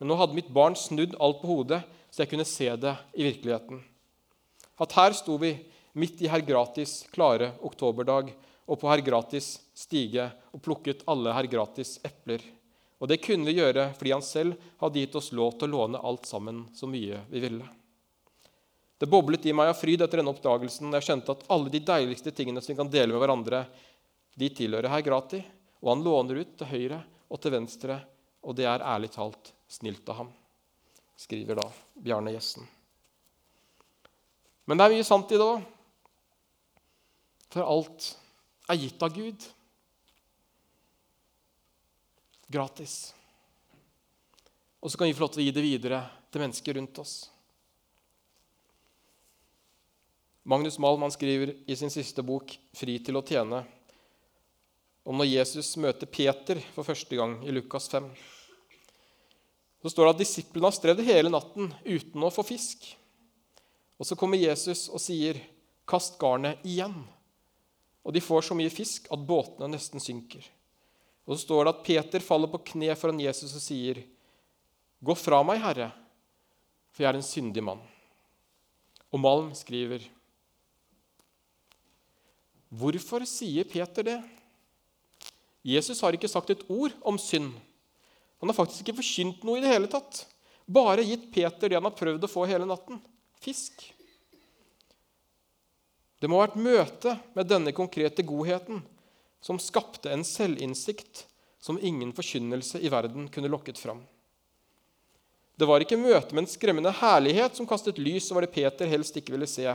Men 0.00 0.08
nå 0.08 0.16
hadde 0.16 0.36
mitt 0.38 0.48
barn 0.48 0.72
snudd 0.72 1.12
alt 1.20 1.42
på 1.42 1.50
hodet, 1.50 1.82
så 2.08 2.22
jeg 2.22 2.30
kunne 2.32 2.48
se 2.48 2.70
det 2.80 2.94
i 3.12 3.26
virkeligheten. 3.26 3.82
At 4.80 4.96
her 4.96 5.12
sto 5.14 5.36
vi 5.38 5.52
midt 5.92 6.22
i 6.24 6.30
herr 6.32 6.42
Gratis 6.42 7.02
klare 7.12 7.52
oktoberdag 7.60 8.32
og 8.64 8.80
på 8.80 8.88
herr 8.88 9.04
Gratis 9.04 9.58
stige 9.76 10.30
og 10.56 10.62
plukket 10.64 11.04
alle 11.12 11.34
herr 11.36 11.50
Gratis 11.52 11.98
epler. 12.06 12.40
Og 13.04 13.10
det 13.10 13.20
kunne 13.20 13.44
vi 13.50 13.58
gjøre 13.58 13.90
fordi 13.98 14.14
han 14.14 14.24
selv 14.24 14.56
hadde 14.80 15.02
gitt 15.02 15.16
oss 15.20 15.28
lov 15.36 15.58
til 15.58 15.68
å 15.68 15.74
låne 15.76 16.00
alt 16.00 16.24
sammen 16.30 16.64
så 16.72 16.88
mye 16.88 17.20
vi 17.28 17.42
ville. 17.44 17.66
Det 18.96 19.10
boblet 19.10 19.44
i 19.44 19.52
meg 19.52 19.68
av 19.68 19.76
fryd 19.76 20.00
etter 20.00 20.22
denne 20.22 20.32
oppdagelsen. 20.32 20.88
og 20.88 20.96
Jeg 20.96 21.08
skjønte 21.10 21.34
at 21.34 21.44
alle 21.52 21.68
de 21.68 21.82
deiligste 21.84 22.32
tingene 22.32 22.62
som 22.64 22.72
vi 22.72 22.78
kan 22.78 22.88
dele 22.88 23.12
med 23.12 23.20
hverandre, 23.20 23.66
de 24.34 24.48
tilhører 24.48 24.88
herr 24.88 25.04
Grati, 25.04 25.42
og 25.84 25.90
han 25.90 26.04
låner 26.04 26.40
ut 26.40 26.54
til 26.56 26.70
høyre 26.70 27.02
og 27.28 27.40
til 27.44 27.52
venstre, 27.52 27.98
og 28.40 28.56
det 28.56 28.64
er 28.64 28.84
ærlig 28.84 29.10
talt 29.12 29.50
snilt 29.68 30.08
av 30.08 30.22
ham, 30.22 30.30
skriver 31.20 31.60
da 31.60 31.66
Bjarne 32.00 32.32
Gjessen. 32.32 32.64
Men 34.64 34.80
det 34.80 34.86
er 34.86 34.94
mye 34.94 35.04
sant 35.04 35.32
i 35.34 35.36
det 35.36 35.44
òg. 35.44 35.66
For 37.52 37.68
alt 37.68 38.08
er 38.72 38.80
gitt 38.80 39.04
av 39.04 39.12
Gud. 39.12 39.44
Gratis. 42.48 42.96
Og 44.80 44.88
så 44.88 44.98
kan 44.98 45.08
vi 45.10 45.14
få 45.16 45.26
lov 45.26 45.34
til 45.36 45.44
å 45.44 45.46
gi 45.46 45.54
det 45.54 45.68
videre 45.68 46.00
til 46.32 46.46
mennesker 46.46 46.80
rundt 46.80 47.04
oss. 47.04 47.14
Magnus 50.48 50.80
Malm 50.80 51.04
skriver 51.12 51.54
i 51.68 51.76
sin 51.76 51.92
siste 51.92 52.24
bok 52.24 52.56
'Fri 52.72 52.98
til 53.04 53.16
å 53.16 53.24
tjene' 53.24 53.64
om 55.04 55.20
når 55.20 55.28
Jesus 55.28 55.74
møter 55.80 56.08
Peter 56.08 56.60
for 56.74 56.86
første 56.86 57.16
gang 57.16 57.36
i 57.44 57.52
Lukas 57.52 57.90
5. 57.92 58.08
Så 59.84 59.92
står 59.92 60.08
det 60.08 60.14
at 60.14 60.22
disiplene 60.22 60.70
har 60.70 60.76
strevd 60.76 61.04
hele 61.04 61.32
natten 61.32 61.68
uten 61.84 62.24
å 62.24 62.32
få 62.32 62.44
fisk. 62.48 62.86
Og 64.00 64.08
så 64.08 64.16
kommer 64.16 64.40
Jesus 64.40 64.88
og 64.88 65.02
sier, 65.04 65.36
'Kast 65.86 66.16
garnet 66.18 66.64
igjen.' 66.64 67.04
Og 68.04 68.12
de 68.12 68.20
får 68.20 68.48
så 68.48 68.56
mye 68.56 68.72
fisk 68.72 69.06
at 69.12 69.26
båtene 69.28 69.68
nesten 69.68 70.00
synker. 70.00 70.44
Og 71.24 71.36
så 71.36 71.44
står 71.44 71.64
det 71.64 71.74
at 71.74 71.84
Peter 71.84 72.20
faller 72.20 72.48
på 72.52 72.64
kne 72.72 72.96
foran 72.96 73.20
Jesus 73.20 73.54
og 73.54 73.60
sier, 73.60 74.02
'Gå 75.04 75.14
fra 75.16 75.42
meg, 75.42 75.60
Herre, 75.60 75.92
for 76.92 77.02
jeg 77.02 77.12
er 77.12 77.16
en 77.16 77.22
syndig 77.22 77.62
mann.' 77.62 77.84
Og 79.12 79.20
Malm 79.20 79.52
skriver, 79.54 80.00
'Hvorfor 82.72 83.26
sier 83.26 83.64
Peter 83.64 84.02
det?' 84.02 84.43
Jesus 85.64 86.02
har 86.04 86.12
ikke 86.16 86.28
sagt 86.28 86.52
et 86.52 86.64
ord 86.68 86.92
om 87.00 87.16
synd. 87.20 87.54
Han 88.40 88.50
har 88.50 88.56
faktisk 88.58 88.84
ikke 88.84 89.00
forkynt 89.00 89.44
noe 89.46 89.58
i 89.58 89.64
det 89.64 89.72
hele 89.72 89.88
tatt. 89.88 90.26
Bare 90.68 91.04
gitt 91.04 91.30
Peter 91.32 91.70
det 91.70 91.78
han 91.78 91.88
har 91.88 91.96
prøvd 91.96 92.26
å 92.26 92.30
få 92.30 92.44
hele 92.48 92.68
natten 92.68 93.00
fisk. 93.40 93.86
Det 96.20 96.28
må 96.28 96.38
ha 96.38 96.46
vært 96.46 96.60
møte 96.60 97.14
med 97.36 97.48
denne 97.48 97.72
konkrete 97.76 98.24
godheten 98.24 98.82
som 99.44 99.60
skapte 99.60 100.12
en 100.12 100.24
selvinnsikt 100.24 101.26
som 101.60 101.80
ingen 101.80 102.12
forkynnelse 102.16 102.80
i 102.80 102.92
verden 102.92 103.26
kunne 103.32 103.50
lokket 103.52 103.80
fram. 103.80 104.02
Det 105.56 105.68
var 105.68 105.84
ikke 105.84 106.00
møte 106.00 106.34
med 106.34 106.44
en 106.44 106.50
skremmende 106.50 106.92
herlighet 106.98 107.56
som 107.56 107.68
kastet 107.68 108.00
lys 108.00 108.30
over 108.32 108.44
det 108.44 108.52
Peter 108.52 108.88
helst 108.90 109.16
ikke 109.16 109.32
ville 109.36 109.48
se, 109.48 109.68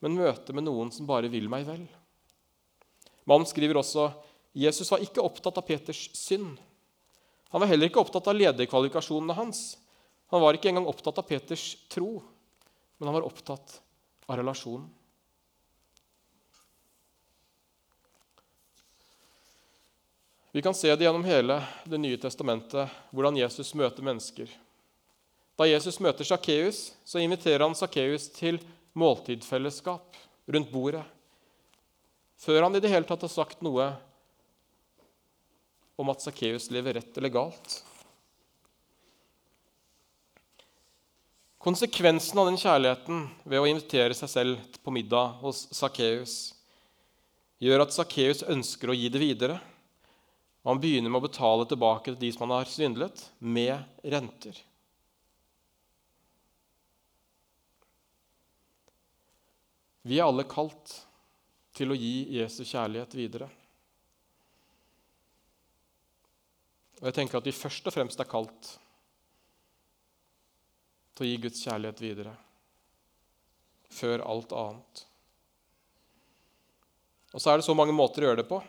men 0.00 0.16
møte 0.16 0.54
med 0.56 0.68
noen 0.68 0.92
som 0.94 1.08
bare 1.08 1.28
vil 1.32 1.48
meg 1.50 1.66
vel. 1.68 1.86
Mannen 3.28 3.48
skriver 3.48 3.80
også 3.80 4.06
Jesus 4.52 4.90
var 4.90 5.02
ikke 5.04 5.22
opptatt 5.22 5.58
av 5.58 5.66
Peters 5.66 6.08
synd. 6.16 6.58
Han 7.50 7.62
var 7.62 7.70
heller 7.70 7.90
ikke 7.90 8.02
opptatt 8.02 8.26
av 8.30 8.38
lederkvalifikasjonene 8.38 9.36
hans. 9.38 9.78
Han 10.30 10.42
var 10.42 10.54
ikke 10.54 10.70
engang 10.70 10.88
opptatt 10.90 11.18
av 11.18 11.26
Peters 11.26 11.74
tro, 11.90 12.20
men 12.98 13.10
han 13.10 13.18
var 13.18 13.26
opptatt 13.26 13.80
av 14.26 14.38
relasjonen. 14.38 14.88
Vi 20.52 20.62
kan 20.62 20.74
se 20.74 20.90
det 20.96 21.04
gjennom 21.04 21.24
hele 21.24 21.62
Det 21.84 21.98
nye 21.98 22.18
testamentet, 22.18 22.90
hvordan 23.14 23.36
Jesus 23.38 23.70
møter 23.78 24.02
mennesker. 24.02 24.50
Da 25.54 25.66
Jesus 25.68 26.00
møter 26.02 26.26
Sakkeus, 26.26 26.94
så 27.06 27.22
inviterer 27.22 27.62
han 27.62 27.76
Sakkeus 27.78 28.26
til 28.34 28.58
måltidfellesskap 28.98 30.16
rundt 30.50 30.72
bordet. 30.72 31.04
Før 32.40 32.64
han 32.64 32.74
i 32.74 32.80
det 32.82 32.90
hele 32.90 33.06
tatt 33.06 33.22
har 33.22 33.30
sagt 33.30 33.62
noe 33.62 33.92
om 36.00 36.10
at 36.12 36.24
Sakkeus 36.24 36.70
lever 36.72 36.96
rett 36.96 37.18
eller 37.18 37.32
galt. 37.32 37.80
Konsekvensen 41.60 42.38
av 42.40 42.48
den 42.48 42.56
kjærligheten 42.56 43.26
ved 43.44 43.60
å 43.60 43.68
invitere 43.68 44.16
seg 44.16 44.32
selv 44.32 44.78
på 44.80 44.94
middag 44.96 45.36
hos 45.42 45.66
Sakkeus 45.76 46.38
gjør 47.60 47.84
at 47.84 47.92
Sakkeus 47.92 48.40
ønsker 48.48 48.88
å 48.88 48.96
gi 48.96 49.10
det 49.12 49.20
videre. 49.20 49.58
Han 50.64 50.80
begynner 50.80 51.12
med 51.12 51.20
å 51.20 51.26
betale 51.28 51.68
tilbake 51.68 52.14
til 52.14 52.18
de 52.22 52.32
som 52.32 52.46
han 52.46 52.56
har 52.62 52.72
svindlet, 52.72 53.26
med 53.38 53.76
renter. 54.00 54.56
Vi 60.08 60.16
er 60.16 60.24
alle 60.24 60.48
kalt 60.48 60.96
til 61.76 61.92
å 61.92 62.00
gi 62.00 62.38
Jesus 62.40 62.72
kjærlighet 62.72 63.20
videre. 63.20 63.52
Og 67.00 67.08
jeg 67.08 67.16
tenker 67.16 67.40
at 67.40 67.48
vi 67.48 67.56
først 67.56 67.86
og 67.88 67.94
fremst 67.94 68.20
er 68.20 68.28
kalt 68.28 68.74
til 71.16 71.24
å 71.24 71.28
gi 71.30 71.38
Guds 71.40 71.62
kjærlighet 71.64 72.02
videre 72.04 72.34
før 73.90 74.22
alt 74.22 74.52
annet. 74.54 75.00
Og 77.34 77.42
så 77.42 77.50
er 77.50 77.58
det 77.58 77.66
så 77.66 77.74
mange 77.74 77.94
måter 77.94 78.22
å 78.22 78.30
gjøre 78.30 78.42
det 78.42 78.50
på. 78.50 78.60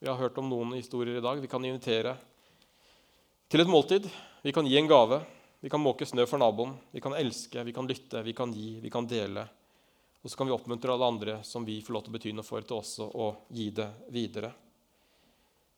Vi 0.00 0.08
har 0.10 0.18
hørt 0.20 0.36
om 0.40 0.48
noen 0.50 0.74
historier 0.76 1.18
i 1.18 1.24
dag. 1.24 1.40
Vi 1.40 1.50
kan 1.50 1.64
invitere 1.64 2.16
til 3.48 3.62
et 3.62 3.70
måltid. 3.70 4.08
Vi 4.44 4.52
kan 4.52 4.66
gi 4.68 4.76
en 4.80 4.90
gave. 4.90 5.22
Vi 5.62 5.70
kan 5.72 5.80
måke 5.82 6.06
snø 6.08 6.26
for 6.28 6.42
naboen. 6.42 6.74
Vi 6.92 7.00
kan 7.04 7.16
elske, 7.16 7.62
vi 7.64 7.72
kan 7.72 7.88
lytte, 7.88 8.22
vi 8.26 8.34
kan 8.36 8.52
gi, 8.52 8.76
vi 8.82 8.92
kan 8.92 9.08
dele. 9.08 9.46
Og 10.22 10.30
så 10.30 10.36
kan 10.36 10.48
vi 10.48 10.54
oppmuntre 10.56 10.92
alle 10.92 11.08
andre 11.08 11.38
som 11.46 11.64
vi 11.64 11.78
får 11.84 11.94
lov 11.94 12.04
til 12.04 12.12
å 12.12 12.18
bety 12.18 12.34
noe 12.36 12.46
for, 12.46 12.64
til 12.66 12.80
også 12.80 13.08
å 13.14 13.32
gi 13.54 13.70
det 13.74 13.88
videre. 14.12 14.52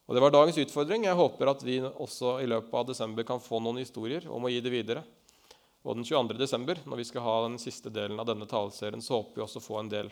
Og 0.09 0.15
Det 0.15 0.23
var 0.25 0.33
dagens 0.33 0.57
utfordring. 0.57 1.05
Jeg 1.05 1.21
håper 1.21 1.51
at 1.51 1.63
vi 1.63 1.75
også 1.85 2.39
i 2.41 2.49
løpet 2.49 2.73
av 2.73 2.87
desember 2.89 3.27
kan 3.29 3.43
få 3.45 3.61
noen 3.61 3.83
historier 3.83 4.25
om 4.33 4.47
å 4.47 4.49
gi 4.49 4.63
det 4.65 4.73
videre. 4.73 5.03
Og 5.85 5.99
den 5.99 6.07
22. 6.09 6.39
desember, 6.41 6.81
når 6.89 7.03
vi 7.03 7.05
skal 7.11 7.27
ha 7.27 7.35
den 7.45 7.59
siste 7.61 7.93
delen 7.93 8.17
av 8.17 8.27
denne 8.31 8.49
taleserien, 8.49 9.05
så 9.05 9.19
håper 9.19 9.37
vi 9.37 9.45
også 9.45 9.61
å 9.61 9.67
få 9.67 9.77
en 9.83 9.91
del 9.93 10.09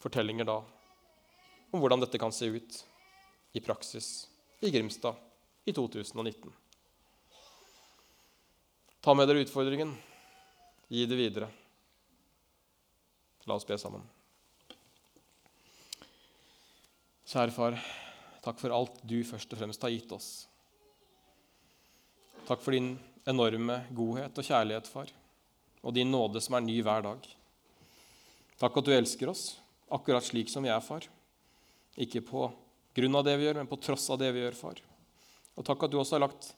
fortellinger 0.00 0.48
da 0.48 0.62
om 1.72 1.80
hvordan 1.80 2.02
dette 2.02 2.20
kan 2.20 2.32
se 2.32 2.48
ut 2.52 2.78
i 3.52 3.60
praksis 3.64 4.08
i 4.64 4.72
Grimstad 4.72 5.14
i 5.68 5.72
2019. 5.76 6.52
Ta 9.04 9.14
med 9.14 9.28
dere 9.28 9.44
utfordringen. 9.44 9.92
Gi 10.88 11.04
det 11.08 11.18
videre. 11.20 11.48
La 13.44 13.56
oss 13.60 13.68
be 13.68 13.76
sammen. 13.80 14.04
Kjære 17.28 17.56
far. 17.56 17.78
Takk 18.42 18.58
for 18.58 18.74
alt 18.74 18.98
du 19.06 19.20
først 19.26 19.52
og 19.54 19.60
fremst 19.60 19.84
har 19.86 19.92
gitt 19.94 20.12
oss. 20.14 20.30
Takk 22.48 22.62
for 22.62 22.74
din 22.74 22.96
enorme 23.30 23.84
godhet 23.94 24.38
og 24.38 24.46
kjærlighet, 24.46 24.88
far, 24.90 25.12
og 25.82 25.94
din 25.94 26.10
nåde 26.10 26.42
som 26.42 26.58
er 26.58 26.64
ny 26.66 26.80
hver 26.82 27.04
dag. 27.06 27.28
Takk 28.58 28.78
at 28.78 28.88
du 28.88 28.94
elsker 28.94 29.30
oss 29.30 29.44
akkurat 29.92 30.26
slik 30.26 30.50
som 30.50 30.64
vi 30.64 30.72
er, 30.72 30.80
far. 30.82 31.06
Ikke 32.00 32.22
på 32.24 32.48
grunn 32.96 33.18
av 33.18 33.24
det 33.26 33.36
vi 33.38 33.46
gjør, 33.46 33.60
men 33.60 33.70
på 33.70 33.78
tross 33.82 34.08
av 34.10 34.18
det 34.20 34.32
vi 34.34 34.42
gjør, 34.42 34.58
far. 34.58 34.80
Og 35.54 35.66
takk 35.68 35.84
at 35.84 35.92
du 35.92 35.98
også 36.00 36.16
har 36.16 36.24
lagt 36.24 36.50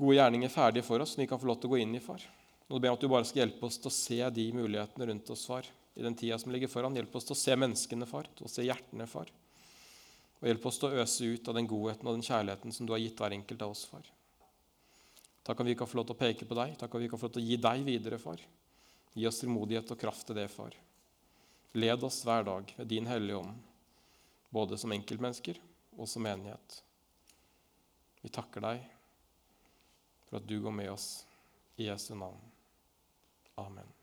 gode 0.00 0.16
gjerninger 0.16 0.50
ferdige 0.50 0.86
for 0.86 1.04
oss, 1.04 1.14
som 1.14 1.22
vi 1.22 1.28
kan 1.30 1.40
få 1.40 1.50
lov 1.50 1.60
til 1.60 1.70
å 1.70 1.74
gå 1.74 1.82
inn 1.84 1.94
i, 1.94 2.02
far. 2.02 2.24
Nå 2.66 2.80
ber 2.80 2.88
jeg 2.88 2.98
at 2.98 3.04
du 3.04 3.12
bare 3.12 3.28
skal 3.28 3.44
hjelpe 3.44 3.68
oss 3.68 3.78
til 3.78 3.90
å 3.90 3.94
se 3.94 4.18
de 4.34 4.48
mulighetene 4.56 5.08
rundt 5.12 5.30
oss, 5.34 5.44
far, 5.46 5.68
i 5.94 6.02
den 6.02 6.16
tida 6.18 6.38
som 6.40 6.54
ligger 6.54 6.72
foran. 6.72 6.96
Hjelp 6.96 7.14
oss 7.20 7.28
til 7.28 7.36
å 7.36 7.42
se 7.42 7.58
menneskene, 7.58 8.08
far, 8.08 8.30
til 8.38 8.48
å 8.48 8.52
se 8.52 8.64
hjertene, 8.64 9.06
far. 9.10 9.28
Og 10.42 10.48
hjelp 10.50 10.64
oss 10.66 10.80
til 10.82 10.90
å 10.90 11.02
øse 11.04 11.28
ut 11.30 11.48
av 11.48 11.54
den 11.54 11.68
godheten 11.70 12.08
og 12.08 12.16
den 12.18 12.26
kjærligheten 12.26 12.74
som 12.74 12.86
du 12.86 12.92
har 12.92 13.00
gitt 13.02 13.20
hver 13.22 13.36
enkelt 13.36 13.62
av 13.62 13.76
oss, 13.76 13.84
far. 13.86 14.08
Takk 15.46 15.62
at 15.62 15.68
vi 15.68 15.76
kan 15.78 15.86
få 15.86 16.00
lov 16.00 16.08
til 16.08 16.16
å 16.16 16.18
peke 16.18 16.46
på 16.50 16.58
deg. 16.58 16.74
Takk 16.78 16.96
at 16.98 17.02
vi 17.02 17.10
kan 17.10 17.20
få 17.20 17.28
lov 17.28 17.36
til 17.36 17.42
å 17.44 17.46
gi 17.46 17.58
deg 17.62 17.84
videre, 17.86 18.18
far. 18.18 18.42
Gi 19.14 19.28
oss 19.28 19.38
frimodighet 19.42 19.94
og 19.94 20.00
kraft 20.02 20.26
til 20.26 20.38
det, 20.38 20.48
far. 20.50 20.74
Led 21.78 22.04
oss 22.04 22.20
hver 22.26 22.46
dag 22.46 22.74
ved 22.76 22.90
din 22.90 23.06
Hellige 23.08 23.38
Ånd, 23.38 23.54
både 24.52 24.78
som 24.78 24.92
enkeltmennesker 24.92 25.62
og 25.96 26.10
som 26.10 26.26
menighet. 26.26 26.82
Vi 28.22 28.30
takker 28.34 28.66
deg 28.66 28.84
for 30.28 30.40
at 30.40 30.46
du 30.48 30.58
går 30.62 30.74
med 30.74 30.90
oss 30.92 31.08
i 31.78 31.86
Jesu 31.86 32.14
navn. 32.18 32.38
Amen. 33.62 34.01